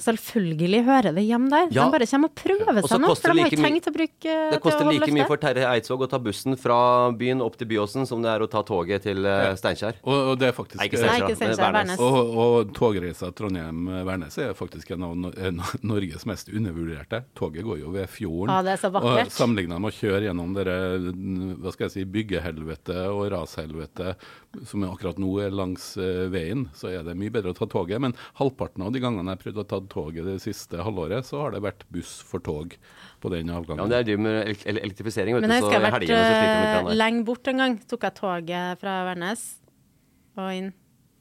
Selvfølgelig 0.00 0.80
hører 0.86 1.14
det 1.16 1.24
hjem 1.26 1.48
der. 1.52 1.66
Ja. 1.74 1.84
De 1.86 1.94
bare 1.94 2.06
kommer 2.10 2.30
og 2.30 2.36
prøver 2.40 2.88
seg 2.88 3.02
nå, 3.02 3.10
for 3.14 3.34
de 3.36 3.42
har 3.44 3.50
ikke 3.52 3.60
tenkt 3.64 3.88
å 3.90 3.92
bruke 3.94 4.34
Det 4.34 4.56
til 4.56 4.62
koster 4.64 4.88
like 4.90 5.10
mye 5.14 5.26
for 5.28 5.40
Terje 5.42 5.66
Eidsvåg 5.70 6.04
å 6.06 6.08
ta 6.10 6.20
bussen 6.22 6.56
fra 6.60 6.78
byen 7.20 7.42
opp 7.44 7.58
til 7.60 7.68
Byåsen 7.70 8.08
som 8.08 8.22
det 8.24 8.30
er 8.32 8.44
å 8.44 8.48
ta 8.50 8.62
toget 8.66 9.04
til 9.06 9.24
eh, 9.28 9.52
Steinkjer. 9.60 10.00
Og, 10.02 10.32
og 10.32 10.40
det 10.40 10.50
er 10.50 10.56
faktisk 10.56 10.80
Nei, 10.80 10.88
ikke 10.90 11.02
Steinkjer, 11.02 11.26
ikke 11.26 11.36
da, 11.36 11.40
Steinkjer, 11.40 11.74
Værnes. 11.76 12.00
Værnes. 12.00 12.04
Og, 12.06 12.40
og 12.44 12.74
togreisa 12.76 13.30
Trondheim-Værnes 13.36 14.38
er 14.42 14.54
faktisk 14.58 14.94
en 14.96 15.06
av 15.08 15.16
no- 15.26 15.34
en 15.36 15.60
av 15.64 15.74
Norges 15.86 16.26
mest 16.28 16.48
undervurderte. 16.52 17.22
Toget 17.38 17.66
går 17.66 17.82
jo 17.84 17.94
ved 17.94 18.08
fjorden. 18.10 18.52
Ja, 18.54 18.62
det 18.66 18.74
er 18.76 18.82
så 18.82 18.90
vakkert. 18.94 19.30
Og 19.30 19.36
Sammenligna 19.36 19.78
med 19.82 19.92
å 19.92 19.96
kjøre 20.00 20.24
gjennom 20.28 20.54
dere, 20.56 20.76
hva 21.60 21.72
skal 21.74 21.88
jeg 21.88 21.94
si, 21.98 22.06
byggehelvete 22.16 22.96
og 23.12 23.26
rashelvete 23.34 24.14
som 24.66 24.82
akkurat 24.88 25.18
nå 25.22 25.28
er 25.44 25.52
langs 25.54 25.92
eh, 26.00 26.24
veien, 26.32 26.64
så 26.74 26.90
er 26.90 27.04
det 27.06 27.14
mye 27.18 27.30
bedre 27.32 27.52
å 27.52 27.56
ta 27.58 27.68
toget. 27.70 28.00
Men 28.02 28.14
halvparten 28.40 28.82
av 28.82 28.90
de 28.94 29.02
gangene 29.02 29.30
jeg 29.30 29.38
har 29.38 29.44
prøvd 29.44 29.60
å 29.62 29.66
ta 29.70 29.78
toget 29.92 30.26
det 30.26 30.36
siste 30.42 30.82
halvåret, 30.82 31.28
så 31.28 31.44
har 31.44 31.54
det 31.54 31.62
vært 31.64 31.86
buss 31.94 32.16
for 32.26 32.42
tog 32.42 32.74
på 33.22 33.32
den 33.32 33.52
Ja, 33.52 33.60
men 33.76 33.92
det 33.92 34.00
er 34.00 34.08
dyrt 34.10 34.24
med 34.24 34.36
el 34.42 34.58
ele- 34.64 34.82
elektrifisering, 34.88 35.36
vet 35.38 35.46
Men 35.46 35.54
jeg 35.54 35.62
husker 35.62 35.78
jeg 35.78 35.84
har 35.86 35.96
vært 36.00 36.90
eh, 36.90 36.98
lenge 36.98 37.24
bort 37.28 37.50
en 37.52 37.62
gang. 37.62 37.78
Tok 37.86 38.08
jeg 38.08 38.18
toget 38.18 38.82
fra 38.82 38.98
Værnes 39.10 39.46
og 40.40 40.52
inn. 40.56 40.72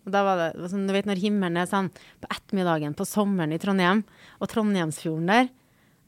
Og 0.07 0.13
da 0.15 0.23
var 0.25 0.39
det, 0.41 0.69
sånn, 0.71 0.87
Du 0.87 0.93
vet 0.95 1.05
når 1.05 1.21
himmelen 1.21 1.59
er 1.61 1.69
sånn 1.69 1.91
på 1.93 2.29
ettermiddagen 2.33 2.95
på 2.97 3.05
sommeren 3.05 3.53
i 3.53 3.59
Trondheim, 3.61 4.05
og 4.41 4.49
Trondheimsfjorden 4.49 5.29
der. 5.29 5.49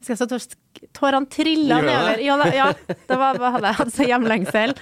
Skal 0.02 0.16
jeg 0.16 0.26
så 0.26 0.56
Tårene 0.96 1.28
trilla 1.30 1.78
nedover. 1.84 2.22
Ja, 2.24 2.36
da, 2.40 2.46
ja, 2.56 2.66
det 2.88 3.18
var, 3.20 3.36
hadde 3.38 3.68
jeg 3.68 3.78
hatt 3.78 3.92
så 3.94 4.06
hjemlengsel. 4.08 4.72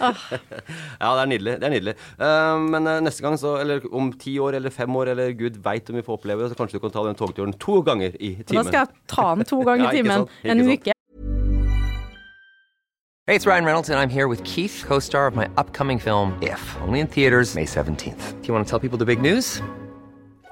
Åh, 0.00 0.24
Ja, 1.00 1.12
det 1.16 1.22
er 1.22 1.30
nydelig. 1.30 1.54
det 1.60 1.68
er 1.68 1.72
nydelig. 1.76 1.94
Uh, 2.20 2.58
men 2.70 2.86
uh, 2.88 2.98
neste 3.04 3.22
gang, 3.24 3.38
så, 3.40 3.54
eller 3.62 3.80
om 3.96 4.10
ti 4.12 4.34
år 4.42 4.58
eller 4.58 4.70
fem 4.74 4.96
år, 4.96 5.12
eller 5.14 5.32
gud 5.38 5.56
veit 5.64 5.88
om 5.90 5.96
vi 5.96 6.02
får 6.04 6.18
oppleve 6.18 6.42
det, 6.44 6.50
så 6.52 6.58
kanskje 6.58 6.78
du 6.80 6.84
kan 6.84 6.90
ta 6.96 7.04
den 7.06 7.14
togturen 7.16 7.52
to 7.58 7.80
ganger 7.86 8.12
i 8.20 8.34
timen. 8.42 8.60
da 8.60 8.66
skal 8.68 8.82
jeg 8.82 8.88
ta 9.08 9.30
den 9.34 9.44
to 9.48 9.62
ganger 9.64 9.88
i 9.92 9.96
timen. 10.02 10.28
ja, 10.44 10.50
En 10.52 10.60
uke. 10.66 10.92
Hey, 13.28 13.34
it's 13.34 13.44
Ryan 13.46 13.64
Reynolds, 13.64 13.90
and 13.90 13.98
I'm 13.98 14.08
here 14.08 14.28
with 14.28 14.44
Keith, 14.44 14.84
co 14.86 15.00
star 15.00 15.26
of 15.26 15.34
my 15.34 15.48
upcoming 15.56 15.98
film, 15.98 16.38
If, 16.42 16.76
only 16.86 17.00
in 17.00 17.08
theaters, 17.08 17.56
May 17.56 17.64
17th. 17.66 18.40
Do 18.40 18.46
you 18.46 18.54
want 18.54 18.64
to 18.66 18.70
tell 18.70 18.78
people 18.78 18.98
the 18.98 19.04
big 19.04 19.20
news? 19.20 19.60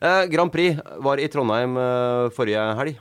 Eh, 0.00 0.24
Grand 0.32 0.52
Prix 0.52 0.80
var 1.04 1.20
i 1.20 1.28
Trondheim 1.28 1.76
eh, 1.76 2.30
forrige 2.32 2.62
helg. 2.78 3.00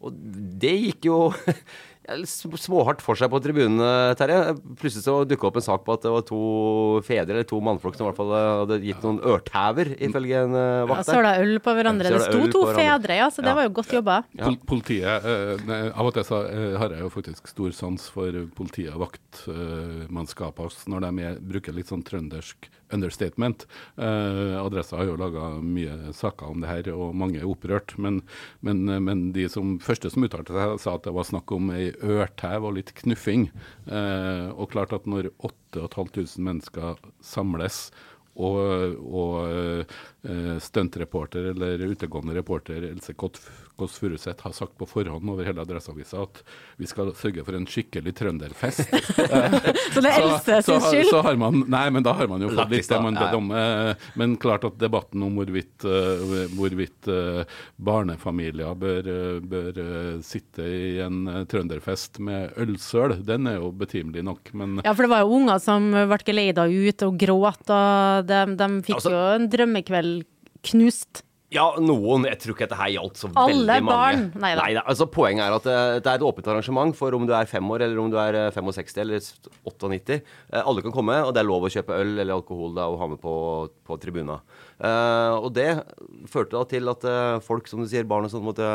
Og 0.00 0.14
det 0.62 0.74
gikk 0.78 1.08
jo 1.10 1.18
småhardt 2.08 3.02
for 3.04 3.18
seg 3.18 3.30
på 3.32 3.40
tribunene, 3.44 4.14
Terje. 4.18 4.54
Plutselig 4.80 5.04
så 5.04 5.16
dukka 5.28 5.48
opp 5.50 5.58
en 5.60 5.66
sak 5.66 5.84
på 5.86 5.92
at 5.96 6.02
det 6.06 6.12
var 6.14 6.24
to 6.28 6.40
fedre, 7.06 7.34
eller 7.36 7.48
to 7.48 7.60
mannfolk, 7.64 7.96
som 7.98 8.06
i 8.06 8.10
hvert 8.10 8.20
fall 8.20 8.32
eh, 8.32 8.48
hadde 8.62 8.78
gitt 8.86 9.04
noen 9.04 9.20
ørthever, 9.34 9.92
ifølge 10.08 10.42
en 10.46 10.56
Ja, 10.58 10.86
vakt. 10.88 11.06
Søla 11.10 11.34
øl 11.42 11.58
på 11.64 11.74
hverandre. 11.76 12.08
Ja, 12.12 12.18
Det 12.18 12.28
sto 12.30 12.48
to 12.54 12.64
fedre, 12.74 13.18
ja, 13.20 13.28
så 13.30 13.42
det 13.44 13.52
Ja. 13.52 13.54
var 13.58 13.68
jo 13.68 13.74
godt 13.80 13.92
jobba. 13.92 14.18
Ja. 14.34 14.44
Pol 14.48 14.56
politiet 14.66 15.24
eh, 15.24 15.64
nei, 15.68 15.80
Av 15.92 16.06
og 16.06 16.14
til 16.16 16.24
så 16.24 16.42
eh, 16.48 16.78
har 16.80 16.90
jeg 16.96 17.00
jo 17.04 17.10
faktisk 17.12 17.48
stor 17.48 17.70
sans 17.76 18.08
for 18.08 18.32
politiet 18.56 18.94
og 18.94 19.04
vaktmannskapene 19.08 20.88
når 20.88 21.04
de 21.06 21.22
er, 21.28 21.38
bruker 21.40 21.74
litt 21.76 21.88
sånn 21.90 22.02
trøndersk 22.06 22.68
understatement. 22.90 23.66
Eh, 24.00 24.56
Adressa 24.56 24.96
har 24.96 25.04
jo 25.10 25.16
laga 25.20 25.50
mye 25.60 26.12
saker 26.16 26.48
om 26.54 26.62
det 26.62 26.70
her, 26.70 26.86
og 26.96 27.12
mange 27.14 27.36
er 27.42 27.44
opprørt. 27.48 27.92
Men, 28.00 28.22
men, 28.64 28.88
eh, 28.88 28.98
men 29.04 29.26
de 29.36 29.44
som 29.52 29.76
første 29.78 30.08
som 30.10 30.24
uttalte 30.24 30.54
seg, 30.56 30.78
sa 30.80 30.94
at 30.96 31.04
det 31.04 31.12
var 31.12 31.28
snakk 31.28 31.52
om 31.52 31.68
ei 31.74 31.90
ørtæv 32.02 32.66
og 32.68 32.76
litt 32.78 32.92
knuffing. 33.02 33.48
Eh, 33.86 34.46
og 34.52 34.70
klart 34.74 34.94
at 34.96 35.08
når 35.08 35.30
8500 35.38 36.38
mennesker 36.44 37.02
samles 37.24 37.88
og, 38.38 38.94
og 39.02 39.32
uh, 40.22 40.58
stuntreporter 40.62 41.50
eller 41.50 41.82
utegående 41.90 42.36
reporter 42.36 42.84
Else 42.86 43.16
Kåss 43.18 43.48
Kåss 43.78 43.94
Furuseth 44.02 44.42
har 44.42 44.52
sagt 44.56 44.74
på 44.80 44.86
forhånd 44.90 45.30
over 45.30 45.46
hele 45.46 45.62
Adresseavisa 45.62 46.24
at 46.24 46.40
vi 46.80 46.86
skal 46.90 47.12
sørge 47.14 47.44
for 47.46 47.54
en 47.54 47.66
skikkelig 47.70 48.12
trønderfest. 48.18 48.90
Så 49.94 50.02
det 50.02 50.10
er 50.10 50.18
Else 50.24 50.56
sin 50.66 50.80
skyld. 50.82 51.10
så 51.12 51.20
har 51.22 51.36
man 51.38 51.60
Nei, 51.70 51.84
men 51.94 52.02
da 52.06 52.12
har 52.18 52.26
man 52.30 52.42
jo 52.42 52.50
fått 52.52 52.72
litt 52.74 52.88
det 52.90 52.98
man 53.04 53.14
ja. 53.18 53.28
om. 53.38 53.50
eh, 53.54 54.08
Men 54.18 54.34
klart 54.42 54.66
at 54.66 54.78
debatten 54.82 55.22
om 55.22 55.36
hvorvidt, 55.38 55.86
eh, 55.86 56.24
hvorvidt 56.58 57.08
eh, 57.12 57.44
barnefamilier 57.78 58.74
bør, 58.78 59.08
eh, 59.14 59.38
bør 59.40 59.80
sitte 60.26 60.66
i 60.66 60.98
en 61.04 61.22
trønderfest 61.50 62.18
med 62.24 62.54
ølsøl, 62.60 63.16
den 63.26 63.46
er 63.50 63.58
jo 63.60 63.70
betimelig 63.72 64.24
nok. 64.26 64.52
Men 64.58 64.80
Ja, 64.84 64.92
for 64.94 65.06
det 65.06 65.12
var 65.14 65.24
jo 65.24 65.38
unger 65.38 65.62
som 65.62 65.90
ble 65.92 66.18
geleida 66.26 66.66
ut 66.68 67.06
og 67.06 67.18
gråt, 67.20 67.64
og 67.70 68.26
de, 68.28 68.42
de 68.58 68.68
fikk 68.86 68.98
Altså- 68.98 69.14
jo 69.14 69.22
en 69.38 69.48
drømmekveld 69.52 70.26
knust. 70.68 71.22
Ja, 71.54 71.64
noen. 71.80 72.26
Jeg 72.28 72.40
tror 72.42 72.52
ikke 72.54 72.66
dette 72.66 72.76
her 72.76 72.90
gjaldt 72.92 73.20
så 73.22 73.30
Alle 73.32 73.54
veldig 73.54 73.84
mange. 73.86 73.98
Alle 73.98 74.20
barn. 74.28 74.42
Neida. 74.42 74.64
Neida, 74.66 74.82
altså 74.92 75.06
Poenget 75.08 75.46
er 75.46 75.56
at 75.56 75.68
eh, 75.72 75.92
det 76.04 76.10
er 76.10 76.20
et 76.20 76.26
åpent 76.28 76.50
arrangement 76.52 76.92
for 76.96 77.16
om 77.16 77.24
du 77.28 77.32
er 77.32 77.48
fem 77.48 77.70
år, 77.72 77.86
eller 77.86 78.02
om 78.02 78.10
du 78.12 78.18
er 78.20 78.36
eh, 78.36 78.50
65 78.52 79.00
eller 79.00 79.30
98. 79.64 80.18
Eh, 80.18 80.60
alle 80.60 80.84
kan 80.84 80.92
komme, 80.92 81.16
og 81.24 81.32
det 81.32 81.40
er 81.40 81.48
lov 81.48 81.64
å 81.64 81.72
kjøpe 81.72 81.96
øl 81.96 82.18
eller 82.18 82.34
alkohol 82.36 82.76
da, 82.76 82.90
og 82.92 83.00
ha 83.00 83.08
med 83.14 83.22
på, 83.22 83.32
på 83.88 84.00
tribuna. 84.02 84.42
Uh, 84.78 85.34
og 85.42 85.48
det 85.56 85.72
førte 86.30 86.54
da 86.54 86.62
til 86.70 86.86
at 86.92 87.02
eh, 87.08 87.40
folk, 87.42 87.66
som 87.66 87.82
du 87.82 87.88
sier, 87.90 88.06
barn 88.06 88.28
og 88.28 88.30
sånn, 88.30 88.44
måtte, 88.46 88.68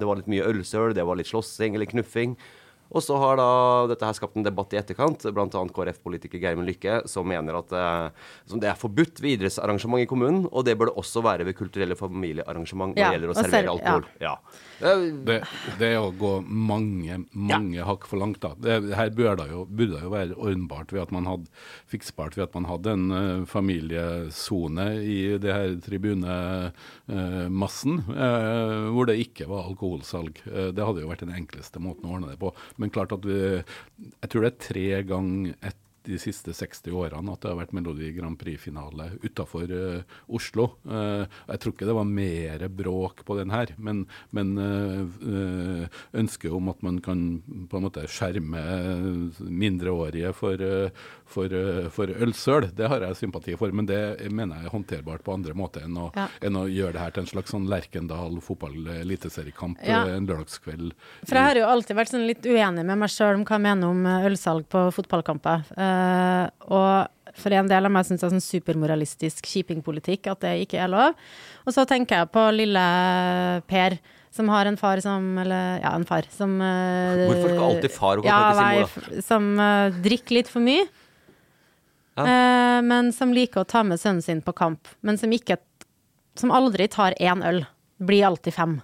det 0.00 0.06
var 0.08 0.20
litt 0.20 0.30
mye 0.30 0.46
ølsøl, 0.48 0.94
det 0.96 1.04
var 1.04 1.18
litt 1.20 1.28
slåssing 1.28 1.76
eller 1.76 1.90
knuffing. 1.90 2.38
Og 2.90 3.04
så 3.04 3.18
har 3.22 3.38
da 3.38 3.50
dette 3.90 4.06
her 4.06 4.16
skapt 4.18 4.38
en 4.38 4.46
debatt 4.46 4.74
i 4.74 4.80
etterkant, 4.80 5.28
bl.a. 5.34 5.62
KrF-politiker 5.76 6.42
Geirmund 6.42 6.66
Lykke, 6.70 7.02
som 7.10 7.28
mener 7.30 7.60
at 7.60 7.74
eh, 7.76 8.26
som 8.50 8.62
det 8.62 8.72
er 8.72 8.80
forbudt 8.80 9.22
ved 9.22 9.36
idrettsarrangement 9.38 10.02
i 10.02 10.08
kommunen, 10.10 10.48
og 10.50 10.66
det 10.66 10.74
bør 10.78 10.90
det 10.90 10.98
også 11.04 11.22
være 11.24 11.46
ved 11.46 11.58
kulturelle 11.58 11.98
familiearrangement 11.98 12.96
når 12.96 13.02
Ja, 13.02 13.12
det 13.12 13.18
gjelder 13.20 13.34
å 13.34 13.38
servere 13.38 13.76
alkohol. 13.76 14.10
Ja. 14.22 14.34
Eh, 14.34 14.69
Det, 14.80 15.36
det 15.80 15.88
er 15.92 15.98
å 16.00 16.12
gå 16.16 16.30
mange, 16.46 17.18
mange 17.36 17.84
hakk 17.84 18.06
for 18.08 18.18
langt, 18.22 18.40
da. 18.42 18.54
Det, 18.56 18.94
her 18.96 19.10
burde 19.16 19.46
jo, 19.50 19.64
burde 19.68 20.00
jo 20.00 20.10
være 20.12 20.38
ordnbart 20.40 20.92
ved 20.94 21.02
at 21.04 21.12
man 21.14 21.26
hadde 21.28 21.46
fiksbart 21.90 22.36
ved 22.38 22.44
at 22.46 22.54
man 22.56 22.68
hadde 22.70 22.90
en 22.96 23.06
uh, 23.12 23.44
familiesone 23.50 24.86
i 25.04 25.18
det 25.42 25.52
her 25.52 25.70
tribunemassen, 25.84 27.94
eh, 28.14 28.88
hvor 28.94 29.04
det 29.10 29.22
ikke 29.26 29.48
var 29.50 29.68
alkoholsalg. 29.68 30.34
Eh, 30.48 30.70
det 30.76 30.86
hadde 30.86 31.02
jo 31.04 31.10
vært 31.10 31.24
den 31.26 31.36
enkleste 31.36 31.78
måten 31.82 32.06
å 32.08 32.12
ordne 32.16 32.32
det 32.32 32.40
på. 32.40 32.50
Men 32.80 32.94
klart 32.94 33.12
at 33.16 33.24
vi 33.26 33.38
Jeg 33.40 34.28
tror 34.30 34.42
det 34.44 34.50
er 34.50 34.64
tre 34.64 35.02
ganger 35.06 35.54
et 35.66 35.80
de 36.06 36.18
siste 36.22 36.54
60 36.56 36.94
årene 36.96 37.34
at 37.34 37.42
det 37.42 37.50
har 37.52 37.58
vært 37.60 37.74
Melodi 37.76 38.12
Grand 38.16 38.38
Prix-finale 38.40 39.10
utafor 39.24 39.70
Oslo. 40.30 40.70
Uh, 40.86 41.26
jeg 41.50 41.60
tror 41.62 41.74
ikke 41.74 41.88
det 41.88 41.96
var 41.96 42.08
mer 42.08 42.66
bråk 42.68 43.24
på 43.26 43.36
den 43.38 43.52
her, 43.54 43.74
men, 43.78 44.04
men 44.34 44.54
uh, 44.58 45.04
eh, 45.20 46.00
ønsket 46.20 46.52
om 46.54 46.70
at 46.72 46.82
man 46.86 47.00
kan 47.04 47.20
på 47.70 47.78
en 47.78 47.84
måte 47.86 48.04
skjerme 48.10 48.62
mindreårige 49.40 50.32
for, 50.34 50.62
eh, 50.62 50.90
for, 51.26 51.44
eh, 51.52 51.88
for 51.88 52.06
ølsøl, 52.06 52.70
det 52.74 52.88
har 52.88 53.00
jeg 53.00 53.16
sympati 53.16 53.56
for. 53.58 53.72
Men 53.72 53.86
det 53.86 54.30
mener 54.30 54.56
jeg 54.56 54.66
er 54.66 54.74
håndterbart 54.74 55.24
på 55.24 55.34
andre 55.34 55.54
måter 55.54 55.84
enn 55.84 55.96
å, 55.96 56.10
Ja. 56.14 56.28
enn 56.42 56.56
å 56.56 56.66
gjøre 56.68 56.92
det 56.92 57.00
her 57.00 57.10
til 57.10 57.22
en 57.22 57.26
slags 57.26 57.50
sånn 57.50 57.68
Lerkendal 57.68 58.40
fotball-eliteseriekamp 58.40 59.78
Ja. 59.86 60.04
eh, 60.06 60.16
en 60.16 60.26
lørdagskveld. 60.26 60.92
For 61.24 61.34
jeg 61.34 61.44
har 61.44 61.54
jo 61.54 61.66
alltid 61.66 61.96
vært 61.96 62.10
sånn 62.10 62.26
litt 62.26 62.42
uenig 62.42 62.84
med 62.84 62.98
meg 62.98 63.08
sjøl 63.08 63.34
om 63.36 63.44
hva 63.44 63.58
jeg 63.58 63.62
mener 63.62 63.86
om 63.88 64.06
eh, 64.06 64.28
ølsalg 64.28 64.66
på 64.68 64.92
fotballkamper. 64.92 65.64
Eh, 65.90 66.46
og 66.70 67.34
for 67.40 67.54
en 67.54 67.68
del 67.70 67.86
av 67.86 67.92
meg 67.92 68.06
syns 68.06 68.22
det 68.22 68.28
er 68.28 68.32
sånn 68.34 68.44
supermoralistisk 68.44 69.48
kjipingpolitikk 69.48 70.30
at 70.32 70.42
det 70.44 70.54
ikke 70.64 70.80
er 70.82 70.90
lov. 70.92 71.18
Og 71.64 71.76
så 71.76 71.86
tenker 71.88 72.22
jeg 72.22 72.32
på 72.34 72.46
lille 72.56 72.86
Per. 73.70 74.00
Som 74.30 74.46
har 74.46 74.68
en 74.70 74.76
far 74.78 75.00
som 75.02 75.24
Eller 75.42 75.80
ja, 75.80 75.90
en 75.90 76.04
far 76.06 76.22
som 76.30 76.52
eh, 76.62 77.24
Hvorfor 77.26 77.48
skal 77.48 77.64
alltid 77.66 77.90
far 77.90 78.20
gå 78.20 78.28
ja, 78.28 78.36
til 78.38 78.60
si 78.60 78.60
mor, 78.62 79.08
da? 79.16 79.22
Som 79.26 79.48
uh, 79.58 79.96
drikker 80.04 80.36
litt 80.36 80.50
for 80.52 80.62
mye. 80.62 80.84
Ja. 82.14 82.36
Men 82.84 83.10
som 83.16 83.32
liker 83.34 83.64
å 83.64 83.66
ta 83.66 83.80
med 83.86 83.98
sønnen 83.98 84.22
sin 84.22 84.42
på 84.44 84.52
kamp. 84.54 84.86
Men 85.00 85.18
som 85.18 85.32
ikke 85.34 85.56
Som 86.38 86.52
aldri 86.54 86.86
tar 86.92 87.16
én 87.18 87.42
øl. 87.42 87.64
Blir 87.98 88.28
alltid 88.28 88.54
fem. 88.54 88.78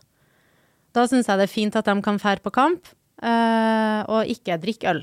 Da 0.97 1.05
syns 1.07 1.29
jeg 1.31 1.38
det 1.38 1.47
er 1.47 1.53
fint 1.53 1.79
at 1.79 1.87
de 1.87 1.95
kan 2.03 2.19
fære 2.19 2.42
på 2.42 2.51
kamp, 2.57 2.88
og 3.21 4.33
ikke 4.33 4.57
drikke 4.62 4.88
øl. 4.95 5.03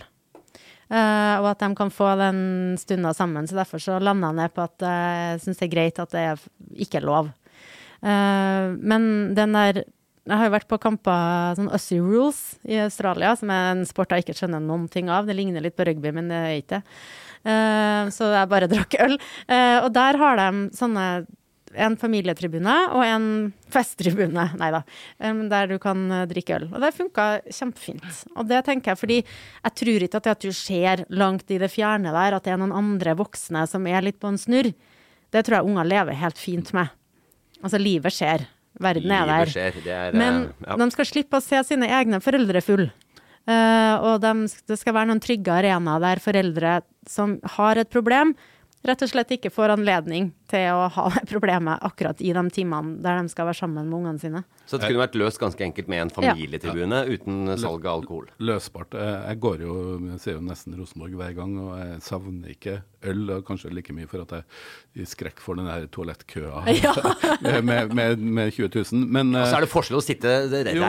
Eh, 0.94 1.36
og 1.42 1.48
at 1.50 1.64
de 1.64 1.72
kan 1.78 1.90
få 1.94 2.12
den 2.20 2.40
stunda 2.78 3.14
sammen. 3.18 3.48
Så 3.50 3.58
derfor 3.58 3.82
så 3.82 3.98
landa 4.02 4.30
jeg 4.30 4.40
ned 4.44 4.54
på 4.54 4.66
at 4.68 4.86
jeg 4.86 5.42
syns 5.42 5.62
det 5.62 5.68
er 5.68 5.74
greit 5.74 6.02
at 6.04 6.14
det 6.14 6.26
er 6.30 6.46
ikke 6.86 7.02
lov. 7.02 7.32
Eh, 8.04 8.70
men 8.78 9.34
den 9.38 9.58
der 9.58 9.84
Jeg 10.24 10.40
har 10.40 10.48
jo 10.48 10.54
vært 10.54 10.70
på 10.72 10.78
kamper 10.80 11.58
sånn 11.58 11.68
Aussie 11.76 12.00
Rules 12.00 12.38
i 12.64 12.78
Australia, 12.80 13.34
som 13.36 13.50
er 13.52 13.74
en 13.74 13.82
sport 13.84 14.14
jeg 14.16 14.24
ikke 14.24 14.38
skjønner 14.38 14.62
noen 14.64 14.86
ting 14.88 15.10
av. 15.12 15.28
Det 15.28 15.36
ligner 15.36 15.60
litt 15.60 15.76
på 15.76 15.84
rugby, 15.84 16.14
men 16.16 16.30
det 16.32 16.38
er 16.40 16.54
ikke 16.62 16.78
det. 16.78 16.94
Uh, 17.44 18.08
så 18.08 18.30
jeg 18.32 18.48
bare 18.48 18.70
drakk 18.72 18.96
øl. 19.04 19.18
Uh, 19.52 19.84
og 19.84 19.90
der 19.92 20.16
har 20.22 20.40
de 20.40 20.48
sånne 20.80 21.08
en 21.76 21.96
familietribune 22.00 22.76
og 22.94 23.04
en 23.06 23.28
festtribune, 23.74 24.48
nei 24.62 24.70
da, 24.74 24.82
der 25.52 25.70
du 25.72 25.78
kan 25.82 26.06
eh, 26.12 26.26
drikke 26.30 26.58
øl. 26.60 26.68
Og 26.72 26.82
det 26.84 26.94
funka 26.98 27.28
kjempefint. 27.50 28.24
Og 28.38 28.48
det 28.50 28.64
tenker 28.68 28.94
jeg 28.94 29.02
fordi 29.02 29.20
jeg 29.24 29.76
tror 29.82 30.08
ikke 30.08 30.22
at 30.22 30.28
det 30.28 30.36
at 30.38 30.48
du 30.48 30.58
ser 30.58 31.06
langt 31.14 31.54
i 31.54 31.60
det 31.62 31.72
fjerne 31.74 32.14
der, 32.14 32.38
at 32.38 32.48
det 32.48 32.56
er 32.56 32.62
noen 32.62 32.76
andre 32.76 33.16
voksne 33.20 33.66
som 33.70 33.88
er 33.90 34.06
litt 34.06 34.20
på 34.22 34.32
en 34.32 34.42
snurr, 34.42 34.74
det 35.34 35.46
tror 35.46 35.60
jeg 35.60 35.70
unger 35.72 35.90
lever 35.90 36.20
helt 36.20 36.38
fint 36.38 36.70
med. 36.78 36.92
Altså, 37.64 37.80
livet 37.82 38.14
skjer. 38.14 38.46
Verden 38.84 39.14
er 39.14 39.30
der. 39.30 39.50
Skjer. 39.50 39.80
Det 39.84 39.94
er, 39.94 40.12
eh, 40.12 40.18
Men 40.18 40.44
ja. 40.66 40.78
de 40.78 40.90
skal 40.94 41.10
slippe 41.10 41.40
å 41.40 41.44
se 41.44 41.62
sine 41.66 41.90
egne 41.90 42.22
foreldre 42.24 42.62
full. 42.66 42.90
Uh, 43.44 44.00
og 44.08 44.22
de, 44.24 44.48
det 44.72 44.78
skal 44.80 44.96
være 44.96 45.10
noen 45.10 45.20
trygge 45.20 45.52
arenaer 45.52 46.00
der 46.00 46.22
foreldre 46.24 46.78
som 47.12 47.36
har 47.58 47.82
et 47.82 47.90
problem, 47.92 48.32
rett 48.88 49.04
og 49.04 49.12
slett 49.12 49.34
ikke 49.36 49.52
får 49.52 49.74
anledning 49.74 50.30
til 50.54 50.70
å 50.78 50.86
ha 50.94 51.06
det 51.18 51.26
problemet 51.32 51.82
akkurat 51.90 52.22
i 52.22 52.32
de 52.38 52.44
timene 52.54 53.00
der 53.04 53.22
de 53.24 53.32
skal 53.34 53.50
være 53.50 53.60
sammen 53.64 53.90
med 53.90 53.98
ungene 54.00 54.22
sine. 54.22 54.44
Så 54.70 54.78
det 54.80 54.88
kunne 54.88 55.02
vært 55.04 55.18
løst 55.20 55.42
ganske 55.42 55.60
enkelt 55.66 55.90
med 55.92 56.06
en 56.06 56.12
familietribune 56.14 57.02
uten 57.10 57.58
salg 57.60 57.84
av 57.90 58.00
alkohol. 58.02 58.30
løsbart. 58.40 58.94
Eh, 58.96 59.30
Jeg 59.34 59.40
går 59.44 59.62
jo, 59.66 59.74
jeg 60.14 60.20
ser 60.24 60.38
jo 60.38 60.44
nesten 60.46 60.78
Rosenborg 60.80 61.18
hver 61.20 61.34
gang, 61.36 61.58
og 61.60 61.74
jeg 61.82 62.00
savner 62.06 62.54
ikke 62.54 62.78
øl. 63.04 63.26
og 63.36 63.44
Kanskje 63.50 63.74
like 63.74 63.92
mye 63.94 64.08
for 64.08 64.22
at 64.24 64.32
jeg 64.38 64.44
i 65.04 65.06
skrekk 65.10 65.42
for 65.44 65.56
den 65.60 65.66
der 65.68 65.88
toalettkøa 65.92 66.64
med, 67.64 67.94
med, 67.94 68.20
med 68.20 68.54
20 68.54 68.70
000. 68.94 69.04
Men 69.18 69.34
Og 69.36 69.42
så 69.44 69.50
eh, 69.52 69.58
er 69.58 69.66
det 69.66 69.72
forskjell 69.74 70.00
å 70.00 70.04
sitte 70.06 70.34
Det 70.54 70.64
jo 70.78 70.82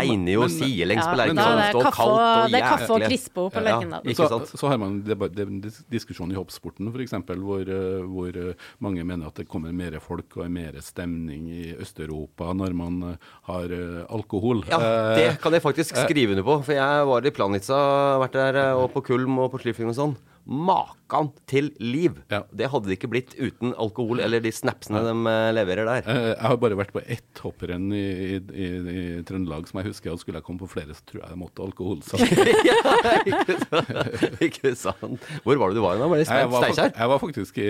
men- 0.45 0.55
sidelengs 0.55 1.05
Ja, 1.05 1.11
på 1.11 1.17
da 1.19 1.25
er 1.25 1.35
det 1.35 1.71
Stå 1.75 1.83
kaffe 1.83 1.97
kaldt 1.97 2.15
og- 2.15 2.45
og 2.45 2.51
det 2.53 2.61
er 2.61 2.69
kaffe 2.69 2.91
og 2.95 3.01
krispo 3.01 3.11
Crispo 3.15 3.49
på 3.51 3.59
Ja, 3.59 3.65
Lerkendal. 3.69 4.03
Ikke 4.05 4.17
så, 4.23 4.29
sant? 4.29 4.55
så 4.61 4.69
har 4.71 4.79
man 4.79 5.01
det, 5.03 5.19
det, 5.35 5.47
det, 5.65 5.73
diskusjonen 5.91 6.33
i 6.33 6.39
hoppsporten 6.39 6.93
f.eks., 6.95 7.13
hvor, 7.43 7.61
eh, 7.67 8.03
hvor 8.07 8.37
eh, 8.37 8.55
mange 8.81 9.05
mener 9.05 9.27
at 9.27 9.35
det 9.35 9.49
kommer 9.55 9.73
mer 9.77 9.97
folk 10.03 10.35
og 10.41 10.45
er 10.49 10.53
mer 10.53 10.77
stemning 10.85 11.47
i 11.55 11.71
Øst-Europa 11.79 12.51
når 12.59 12.75
man 12.77 13.01
eh, 13.15 13.33
har 13.49 13.73
eh, 13.79 14.03
alkohol. 14.13 14.65
Ja, 14.69 14.83
Eh, 14.85 15.15
det 15.17 15.41
kan 15.43 15.55
jeg 15.55 15.63
faktisk 15.65 15.97
skrive 16.05 16.35
under 16.35 16.45
på. 16.47 16.59
For 16.67 16.75
jeg 16.77 17.07
var 17.09 17.25
i 17.27 17.33
Planica, 17.35 17.79
vært 18.25 18.37
der 18.37 18.59
eh, 18.67 18.77
og 18.77 18.91
på 18.95 19.05
Kulm 19.07 19.39
og 19.41 19.53
på 19.55 19.63
Sliffing 19.63 19.89
og 19.95 19.97
sånn. 19.99 20.17
Makan 20.47 21.31
til 21.49 21.71
liv! 21.81 22.19
Ja. 22.31 22.43
Det 22.53 22.69
hadde 22.73 22.91
det 22.91 22.99
ikke 22.99 23.09
blitt 23.13 23.33
uten 23.41 23.73
alkohol 23.81 24.21
eller 24.21 24.43
de 24.45 24.51
snapsene 24.53 25.01
de 25.07 25.15
eh, 25.31 25.51
leverer 25.57 25.89
der. 25.89 26.03
Eh, 26.11 26.27
Jeg 26.35 26.43
har 26.45 26.59
bare 26.61 26.77
vært 26.77 26.93
på 26.93 27.01
ett 27.07 27.41
hopprenn 27.45 27.87
i, 27.97 28.03
i, 28.05 28.41
i, 28.53 28.69
i 28.95 29.23
Trøndelag 29.25 29.69
som 29.71 29.81
jeg 29.81 29.89
husker, 29.93 30.13
og 30.13 30.21
skulle 30.21 30.41
jeg 30.43 30.47
komme 30.47 30.61
på 30.61 30.69
flere, 30.69 30.93
så 30.97 31.05
tror 31.09 31.23
jeg 31.23 31.33
jeg 31.33 31.41
måtte 31.41 31.65
alkohol 31.65 32.03
ja, 32.05 33.15
ikke 33.25 33.57
sant? 33.65 34.43
ikke 34.45 34.73
sant? 34.77 35.29
Hvor 35.47 35.57
var 35.61 35.73
det 35.73 35.79
du 35.79 35.83
var 35.85 35.97
da? 36.01 36.09
Var 36.13 36.21
det 36.21 36.29
Jeg 36.29 36.51
var, 36.53 36.69
jeg 36.75 37.09
var 37.15 37.23
faktisk 37.23 37.59
i 37.63 37.69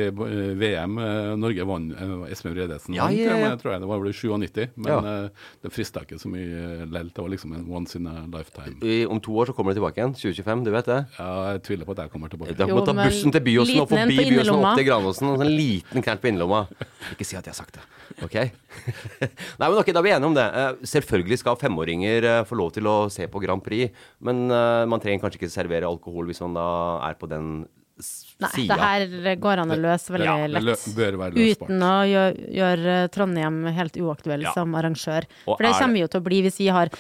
VM. 0.59 0.99
eh, 0.99 1.31
Norge 1.41 1.67
vant. 1.69 1.95
Espen 2.31 2.55
Bredesen 2.57 2.97
Ja, 2.97 3.07
vant, 3.09 3.19
ja, 3.19 3.37
ja. 3.39 3.49
jeg 3.53 3.61
tror 3.63 3.75
jeg 3.77 3.85
det 3.85 3.91
var 3.91 4.03
vel 4.03 4.11
i 4.11 4.17
97. 4.19 4.75
Men 4.77 4.91
Ja. 4.95 5.15
det 5.63 5.73
frista 5.75 6.03
ikke 6.05 6.19
så 6.21 6.31
mye 6.33 6.87
lell. 6.91 7.11
Det 7.15 7.23
var 7.23 7.31
liksom 7.33 7.55
en 7.55 7.67
once 7.71 7.97
in 7.99 8.07
a 8.11 8.25
lifetime. 8.35 8.77
Om 9.15 9.21
to 9.25 9.33
år 9.39 9.47
så 9.51 9.55
kommer 9.57 9.73
det 9.75 9.79
tilbake 9.81 10.01
igjen. 10.03 10.15
2025, 10.19 10.65
du 10.67 10.71
vet 10.75 10.91
det? 10.91 11.01
Ja, 11.19 11.31
jeg 11.55 11.63
tviler 11.69 11.87
på 11.89 11.95
at 11.97 12.05
jeg 12.05 12.11
kommer 12.15 12.29
tilbake. 12.33 12.57
Da 12.64 12.64
Jo, 12.71 12.77
må 12.79 12.85
ta 12.87 12.95
bussen 12.97 13.33
til 13.35 13.41
Byåsen 13.47 13.81
og 13.83 13.89
forbi 13.91 14.17
Byåsen 14.31 14.55
og 14.55 14.65
opp 14.65 14.79
til 14.79 14.87
Granåsen. 14.89 15.29
Og 15.33 15.39
så 15.39 15.47
en 15.47 15.53
liten 15.57 16.03
knert 16.07 16.21
på 16.23 16.31
innerlomma. 16.31 16.63
Ikke 17.13 17.25
si 17.29 17.37
at 17.37 17.45
jeg 17.45 17.53
har 17.55 17.59
sagt 17.61 17.79
det. 17.79 17.85
Ok? 18.25 18.35
Nei, 19.61 19.69
men 19.69 19.79
ok, 19.81 19.93
Da 19.95 20.01
er 20.03 20.07
vi 20.09 20.13
enige 20.17 20.31
om 20.33 20.37
det. 20.37 20.45
Eh, 20.45 20.83
Selvfølgelig 20.95 21.39
skal 21.43 21.57
femåringer 21.61 22.29
eh, 22.31 22.43
få 22.49 22.59
lov 22.61 22.73
til 22.77 22.87
å 22.91 22.97
se 23.13 23.27
på 23.31 23.43
Grand 23.45 23.63
Prix, 23.65 23.95
men 24.25 24.45
eh, 24.51 24.85
man 24.91 25.01
trenger 25.03 25.25
kanskje 25.25 25.43
ikke 25.43 25.53
servere 25.55 25.89
alkohol 25.89 26.29
hvis 26.31 26.43
man 26.45 26.55
da 26.59 26.69
er 27.09 27.17
på 27.21 27.31
den 27.31 27.65
Nei, 28.43 28.49
sida. 28.51 28.75
det 28.75 28.83
her 28.83 29.37
går 29.39 29.61
an 29.63 29.71
å 29.71 29.77
løse 29.79 30.11
veldig 30.11 30.27
Ja, 30.27 30.49
lett. 30.51 30.87
bør 30.97 31.15
være 31.21 31.37
løsbart. 31.39 31.69
Uten 31.71 31.85
å 31.87 31.93
gjøre, 32.11 32.49
gjøre 32.59 32.97
Trondheim 33.15 33.61
helt 33.77 33.99
uaktuell 34.03 34.43
Ja. 34.49 34.53
som 34.57 34.75
arrangør. 34.75 35.29
Og 35.47 35.55
For 35.57 35.63
det- 35.63 35.77
kommer 35.79 36.03
jo 36.03 36.09
til 36.11 36.21
å 36.21 36.25
bli 36.27 36.41
hvis 36.43 36.59
vi 36.59 36.67
har 36.75 36.91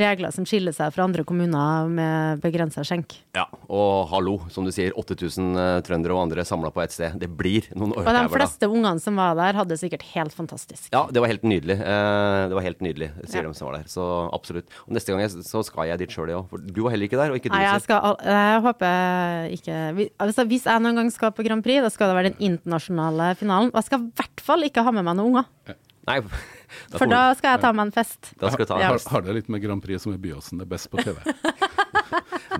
regler 0.00 0.32
som 0.32 0.46
skiller 0.48 0.72
seg 0.74 0.92
fra 0.94 1.04
andre 1.04 1.24
kommuner 1.28 1.88
med 1.92 2.40
begrensa 2.42 2.84
skjenk. 2.86 3.14
Ja, 3.36 3.44
og 3.68 4.08
hallo, 4.12 4.38
som 4.52 4.64
du 4.66 4.72
sier, 4.74 4.92
8000 4.98 5.50
eh, 5.60 5.80
trøndere 5.86 6.14
og 6.16 6.22
andre 6.24 6.44
samla 6.48 6.70
på 6.72 6.82
ett 6.84 6.94
sted. 6.94 7.16
Det 7.20 7.28
blir 7.28 7.66
noen 7.76 7.92
Og 7.92 8.00
de 8.00 8.04
ørtauer, 8.06 8.28
da. 8.28 8.34
fleste 8.36 8.68
ungene 8.70 9.00
som 9.04 9.16
var 9.20 9.36
der, 9.38 9.58
hadde 9.60 9.74
det 9.74 9.80
sikkert 9.82 10.04
helt 10.14 10.34
fantastisk. 10.36 10.88
Ja, 10.94 11.04
det 11.12 11.20
var 11.22 11.28
helt 11.32 11.44
nydelig. 11.44 11.76
Eh, 11.80 12.48
det 12.48 12.56
var 12.58 12.66
helt 12.66 12.80
nydelig, 12.84 13.10
sier 13.28 13.42
Ja. 13.42 13.48
de 13.48 13.54
som 13.58 13.68
var 13.68 13.78
der. 13.80 13.84
Så 13.92 14.06
absolutt. 14.32 14.66
Og 14.86 14.96
neste 14.96 15.12
gang 15.12 15.20
jeg, 15.24 15.30
så 15.44 15.64
skal 15.64 15.88
jeg 15.92 15.98
dit 16.02 16.10
sjøl, 16.10 16.28
jeg 16.32 16.40
òg. 16.40 16.48
For 16.50 16.58
du 16.58 16.82
var 16.86 16.94
heller 16.96 17.08
ikke 17.10 17.20
der, 17.20 17.30
og 17.34 17.36
ikke 17.40 17.50
du, 17.52 17.56
Nei, 17.56 17.64
jeg, 17.68 17.84
skal, 17.84 18.16
jeg 18.24 18.62
håper 18.68 19.52
ikke 19.58 19.76
altså, 20.20 20.44
Hvis 20.48 20.64
jeg 20.68 20.82
noen 20.82 20.96
gang 21.02 21.10
skal 21.12 21.32
på 21.36 21.44
Grand 21.46 21.62
Prix, 21.64 21.82
da 21.84 21.90
skal 21.92 22.08
det 22.12 22.16
være 22.18 22.32
den 22.32 22.52
internasjonale 22.52 23.32
finalen. 23.40 23.70
Og 23.72 23.80
jeg 23.82 23.90
skal 23.90 24.00
i 24.06 24.12
hvert 24.22 24.40
fall 24.44 24.62
ikke 24.68 24.84
ha 24.86 24.90
med 24.94 25.04
meg 25.04 25.16
noen 25.20 25.34
unger. 25.36 25.76
Nei, 26.08 26.18
For 26.94 27.10
da 27.10 27.24
skal 27.38 27.56
jeg 27.56 27.64
ta 27.64 27.72
meg 27.76 27.88
en 27.88 27.94
fest. 27.94 28.32
Da 28.40 28.52
skal 28.52 28.66
du 28.66 28.72
ta 28.72 28.80
Ja. 28.82 28.92
Har, 28.92 29.02
har 29.14 29.26
det 29.26 29.38
litt 29.40 29.52
med 29.52 29.62
Grand 29.64 29.82
Prix 29.84 30.04
som 30.04 30.14
er 30.14 30.20
Byåsen 30.22 30.62
er 30.64 30.68
best 30.68 30.90
på 30.92 31.02
TV? 31.02 31.18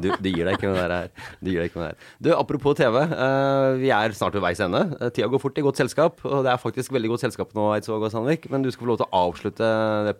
Du, 0.00 0.08
du, 0.08 0.28
gir 0.30 0.46
deg 0.46 0.56
ikke 0.56 0.70
med 0.72 0.78
det 0.88 0.98
her. 1.02 1.10
Du 1.42 1.50
gir 1.50 1.60
deg 1.60 1.70
ikke 1.70 1.80
med 1.80 1.84
det 1.84 1.90
her. 1.92 2.12
Du, 2.24 2.28
apropos 2.32 2.76
TV. 2.78 2.96
Uh, 3.12 3.78
vi 3.82 3.90
er 3.92 4.14
snart 4.16 4.36
ved 4.36 4.44
veis 4.44 4.62
ende. 4.64 4.80
Eh, 4.98 5.10
tida 5.12 5.28
går 5.32 5.42
fort 5.42 5.58
i 5.60 5.64
godt 5.64 5.80
selskap, 5.82 6.22
og 6.24 6.46
det 6.46 6.52
er 6.52 6.62
faktisk 6.62 6.94
veldig 6.96 7.12
godt 7.12 7.26
selskap 7.26 7.52
nå, 7.56 7.66
Eidsvåg 7.76 8.06
og 8.08 8.14
Sandvik. 8.14 8.48
Men 8.52 8.64
du 8.64 8.70
skal 8.72 8.86
få 8.86 8.92
lov 8.92 9.02
til 9.02 9.08
å 9.10 9.22
avslutte 9.26 9.72
det, 10.08 10.16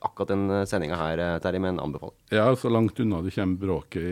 akkurat 0.00 0.28
den 0.28 0.66
sendinga 0.66 0.96
her, 0.96 1.18
eh, 1.18 1.38
Terje, 1.38 1.60
med 1.60 1.68
en 1.68 1.80
anbefaling. 1.80 2.16
Ja, 2.30 2.56
så 2.56 2.68
langt 2.68 3.00
unna 3.00 3.22
det 3.22 3.34
kommer 3.34 3.56
bråket 3.56 4.02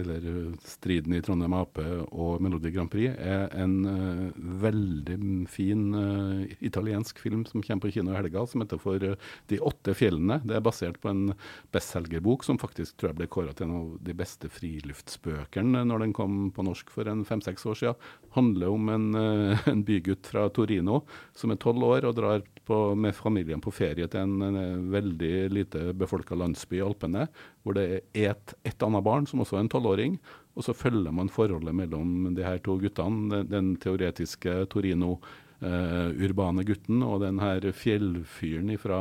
eller 0.00 0.54
striden 0.64 1.14
i 1.14 1.22
Trondheim 1.22 1.52
Ap 1.56 1.78
og 2.12 2.42
Melodi 2.42 2.70
Grand 2.70 2.90
Prix, 2.90 3.14
er 3.18 3.48
en 3.58 3.74
uh, 3.86 4.32
veldig 4.62 5.18
fin 5.50 5.84
uh, 5.94 6.44
italiensk 6.60 7.18
film 7.18 7.44
som 7.48 7.62
kommer 7.62 7.86
på 7.86 7.92
kino 7.96 8.12
i 8.12 8.18
helga, 8.18 8.46
som 8.46 8.62
heter 8.62 8.80
For 8.82 9.00
de 9.00 9.60
åtte 9.60 9.94
fjellene. 9.96 10.40
Det 10.44 10.58
er 10.58 10.64
basert 10.64 11.00
på 11.02 11.10
en 11.10 11.34
bestselgerbok 11.74 12.44
som 12.44 12.60
faktisk 12.60 12.98
tror 12.98 13.12
jeg 13.12 13.20
ble 13.22 13.30
kåra 13.32 13.54
til 13.56 13.68
en 13.68 13.76
av 13.78 13.92
de 14.04 14.16
beste 14.16 14.50
friluftsbøkene 14.52 15.84
når 15.88 16.04
den 16.04 16.16
kom 16.16 16.50
på 16.54 16.66
norsk 16.66 16.92
for 16.92 17.08
en 17.10 17.24
fem-seks 17.28 17.66
år 17.70 17.80
siden. 17.80 18.10
Handler 18.36 18.74
om 18.74 18.92
en, 18.92 19.08
uh, 19.16 19.68
en 19.70 19.84
bygutt 19.86 20.28
fra 20.30 20.46
Torino 20.52 21.02
som 21.34 21.52
er 21.54 21.60
tolv 21.62 21.88
år 21.88 22.08
og 22.08 22.18
drar 22.18 22.44
på, 22.64 22.78
med 22.94 23.16
familien 23.16 23.62
på 23.64 23.72
ferie 23.74 24.08
til 24.10 24.24
en, 24.24 24.40
en 24.44 24.86
veldig 24.92 25.23
lite 25.52 25.92
befolka 25.96 26.36
landsby 26.38 26.78
i 26.78 26.84
Alpene, 26.84 27.28
hvor 27.62 27.76
det 27.76 27.86
er 27.90 28.32
et, 28.32 28.56
et 28.66 28.84
annet 28.86 29.04
barn, 29.06 29.28
som 29.30 29.42
også 29.44 29.58
er 29.58 29.64
en 29.64 29.72
tolvåring. 29.72 30.18
Og 30.54 30.66
så 30.66 30.74
følger 30.76 31.14
man 31.14 31.32
forholdet 31.32 31.74
mellom 31.74 32.28
de 32.36 32.44
her 32.46 32.60
to 32.62 32.76
guttene, 32.82 33.30
den, 33.32 33.50
den 33.50 33.72
teoretiske 33.82 34.64
Torino 34.72 35.16
eh, 35.64 36.10
urbane 36.24 36.64
gutten 36.66 37.02
og 37.06 37.22
den 37.24 37.40
her 37.42 37.66
fjellfyren 37.74 38.72
fra, 38.80 39.00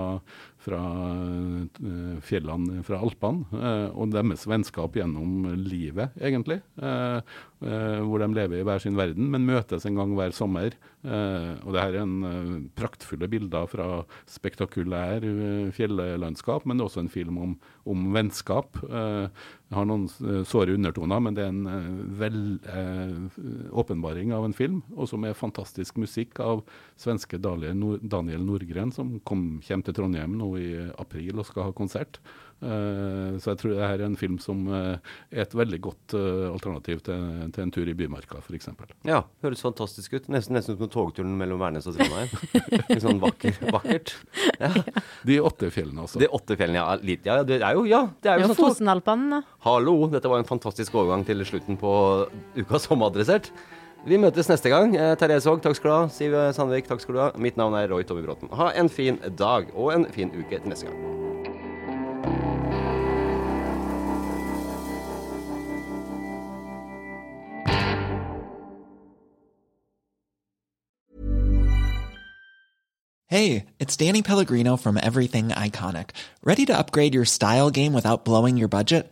fra 0.64 0.80
eh, 1.84 2.20
fjellene 2.24 2.84
fra 2.88 3.02
Alpene. 3.04 3.44
eh, 3.58 3.90
og 3.92 4.14
deres 4.14 4.46
vennskap 4.50 4.96
gjennom 4.98 5.50
livet, 5.60 6.16
egentlig. 6.22 6.62
eh, 6.80 7.22
hvor 7.64 8.20
de 8.20 8.28
lever 8.36 8.60
i 8.60 8.64
hver 8.68 8.82
sin 8.84 8.98
verden, 9.00 9.30
men 9.32 9.46
møtes 9.48 9.86
en 9.88 9.96
gang 9.96 10.18
hver 10.18 10.34
sommer. 10.36 10.74
Og 11.04 11.70
det 11.72 11.80
her 11.80 11.96
er 11.96 12.02
en 12.02 12.66
praktfulle 12.76 13.30
bilder 13.32 13.70
fra 13.72 13.86
spektakulær 14.28 15.24
fjellandskap, 15.72 16.66
men 16.68 16.76
det 16.76 16.84
er 16.84 16.90
også 16.90 17.04
en 17.06 17.12
film 17.14 17.38
om, 17.40 17.54
om 17.88 18.04
vennskap. 18.12 18.82
Det 18.84 19.78
har 19.78 19.88
noen 19.88 20.10
såre 20.44 20.76
undertoner, 20.76 21.24
men 21.24 21.40
det 21.40 21.46
er 21.46 21.56
en 21.56 22.12
vel 22.20 22.60
åpenbaring 23.72 24.36
av 24.36 24.50
en 24.50 24.58
film, 24.60 24.82
også 24.92 25.22
med 25.24 25.40
fantastisk 25.40 26.04
musikk 26.04 26.44
av 26.44 26.66
svenske 27.00 27.40
Daniel 27.40 28.44
Nordgren, 28.44 28.92
som 28.92 29.22
kom, 29.24 29.62
kommer 29.64 29.88
til 29.88 30.00
Trondheim 30.02 30.36
nå 30.36 30.53
i 30.60 30.72
april 31.02 31.40
og 31.40 31.48
skal 31.50 31.70
ha 31.70 31.76
konsert. 31.76 32.22
Eh, 32.64 33.34
så 33.44 33.52
jeg 33.52 33.60
tror 33.60 33.74
det 33.74 33.84
her 33.84 33.98
er 33.98 34.06
en 34.06 34.18
film 34.20 34.38
som 34.42 34.62
eh, 34.72 34.96
er 35.34 35.44
et 35.44 35.56
veldig 35.58 35.80
godt 35.84 36.16
eh, 36.16 36.46
alternativ 36.48 37.02
til, 37.04 37.26
til 37.56 37.66
en 37.66 37.74
tur 37.76 37.90
i 37.90 37.96
Bymarka, 37.98 38.40
f.eks. 38.40 38.70
Ja, 39.08 39.24
høres 39.44 39.64
fantastisk 39.66 40.16
ut. 40.16 40.30
Nesten, 40.32 40.56
nesten 40.56 40.80
som 40.80 40.92
togturen 40.92 41.34
mellom 41.40 41.60
Værnes 41.62 41.90
og 41.90 41.98
Trondheim. 42.00 42.32
Litt 42.92 43.04
sånn 43.04 43.22
vakker, 43.24 43.60
vakkert. 43.74 44.16
Ja. 44.62 44.72
De 45.28 45.40
åtte 45.44 45.72
fjellene, 45.74 46.06
altså. 46.06 46.22
De 46.24 46.30
åtte 46.32 46.58
fjellene, 46.60 46.80
ja. 46.80 46.98
Litt, 47.04 47.28
ja, 47.28 47.42
det 47.48 47.60
er 47.60 47.78
jo, 47.80 47.86
ja, 47.90 48.06
det 48.24 48.32
er 48.32 48.40
jo 48.40 48.48
jo 48.48 48.54
sånn 48.54 48.62
Fosenalpene. 48.62 49.44
Hallo, 49.68 49.98
dette 50.14 50.32
var 50.32 50.44
en 50.44 50.50
fantastisk 50.50 50.96
overgang 50.96 51.28
til 51.28 51.44
slutten 51.48 51.80
på 51.82 51.94
uka 52.60 52.80
som 52.82 53.04
adressert. 53.06 53.52
Vi 54.04 54.18
møtes 54.20 54.50
neste 54.52 54.68
gang. 54.68 54.96
Eh, 55.00 55.16
Therese 55.16 55.48
Haag, 55.48 55.62
takk 55.64 55.78
skal 55.80 55.90
du 55.90 55.96
ha. 55.96 56.04
Siv 56.12 56.36
Sandvik, 56.58 56.90
takk 56.90 57.00
skal 57.00 57.16
du 57.16 57.22
ha. 57.24 57.32
Mitt 57.40 57.56
navn 57.56 57.76
er 57.80 57.88
Roy 57.88 58.04
Tommy 58.04 58.26
Bråten. 58.26 58.52
Ha 58.52 58.74
en 58.76 58.92
fin 58.92 59.20
dag 59.40 59.72
og 59.74 59.94
en 59.96 60.08
fin 60.12 60.32
uke 60.36 60.60
til 60.60 60.70
neste 60.70 60.92
gang. 60.92 61.00
Hey, 73.34 73.66
it's 73.80 73.98
Danny 73.98 74.22
Pellegrino 74.22 74.76
from 74.78 75.00
Everything 75.02 75.50
Iconic. 75.50 76.12
Ready 76.44 76.66
to 76.66 76.78
upgrade 76.78 77.16
your 77.16 77.26
style 77.26 77.72
game 77.72 77.94
without 77.94 78.26
blowing 78.26 78.58
your 78.58 78.68
budget? 78.68 79.12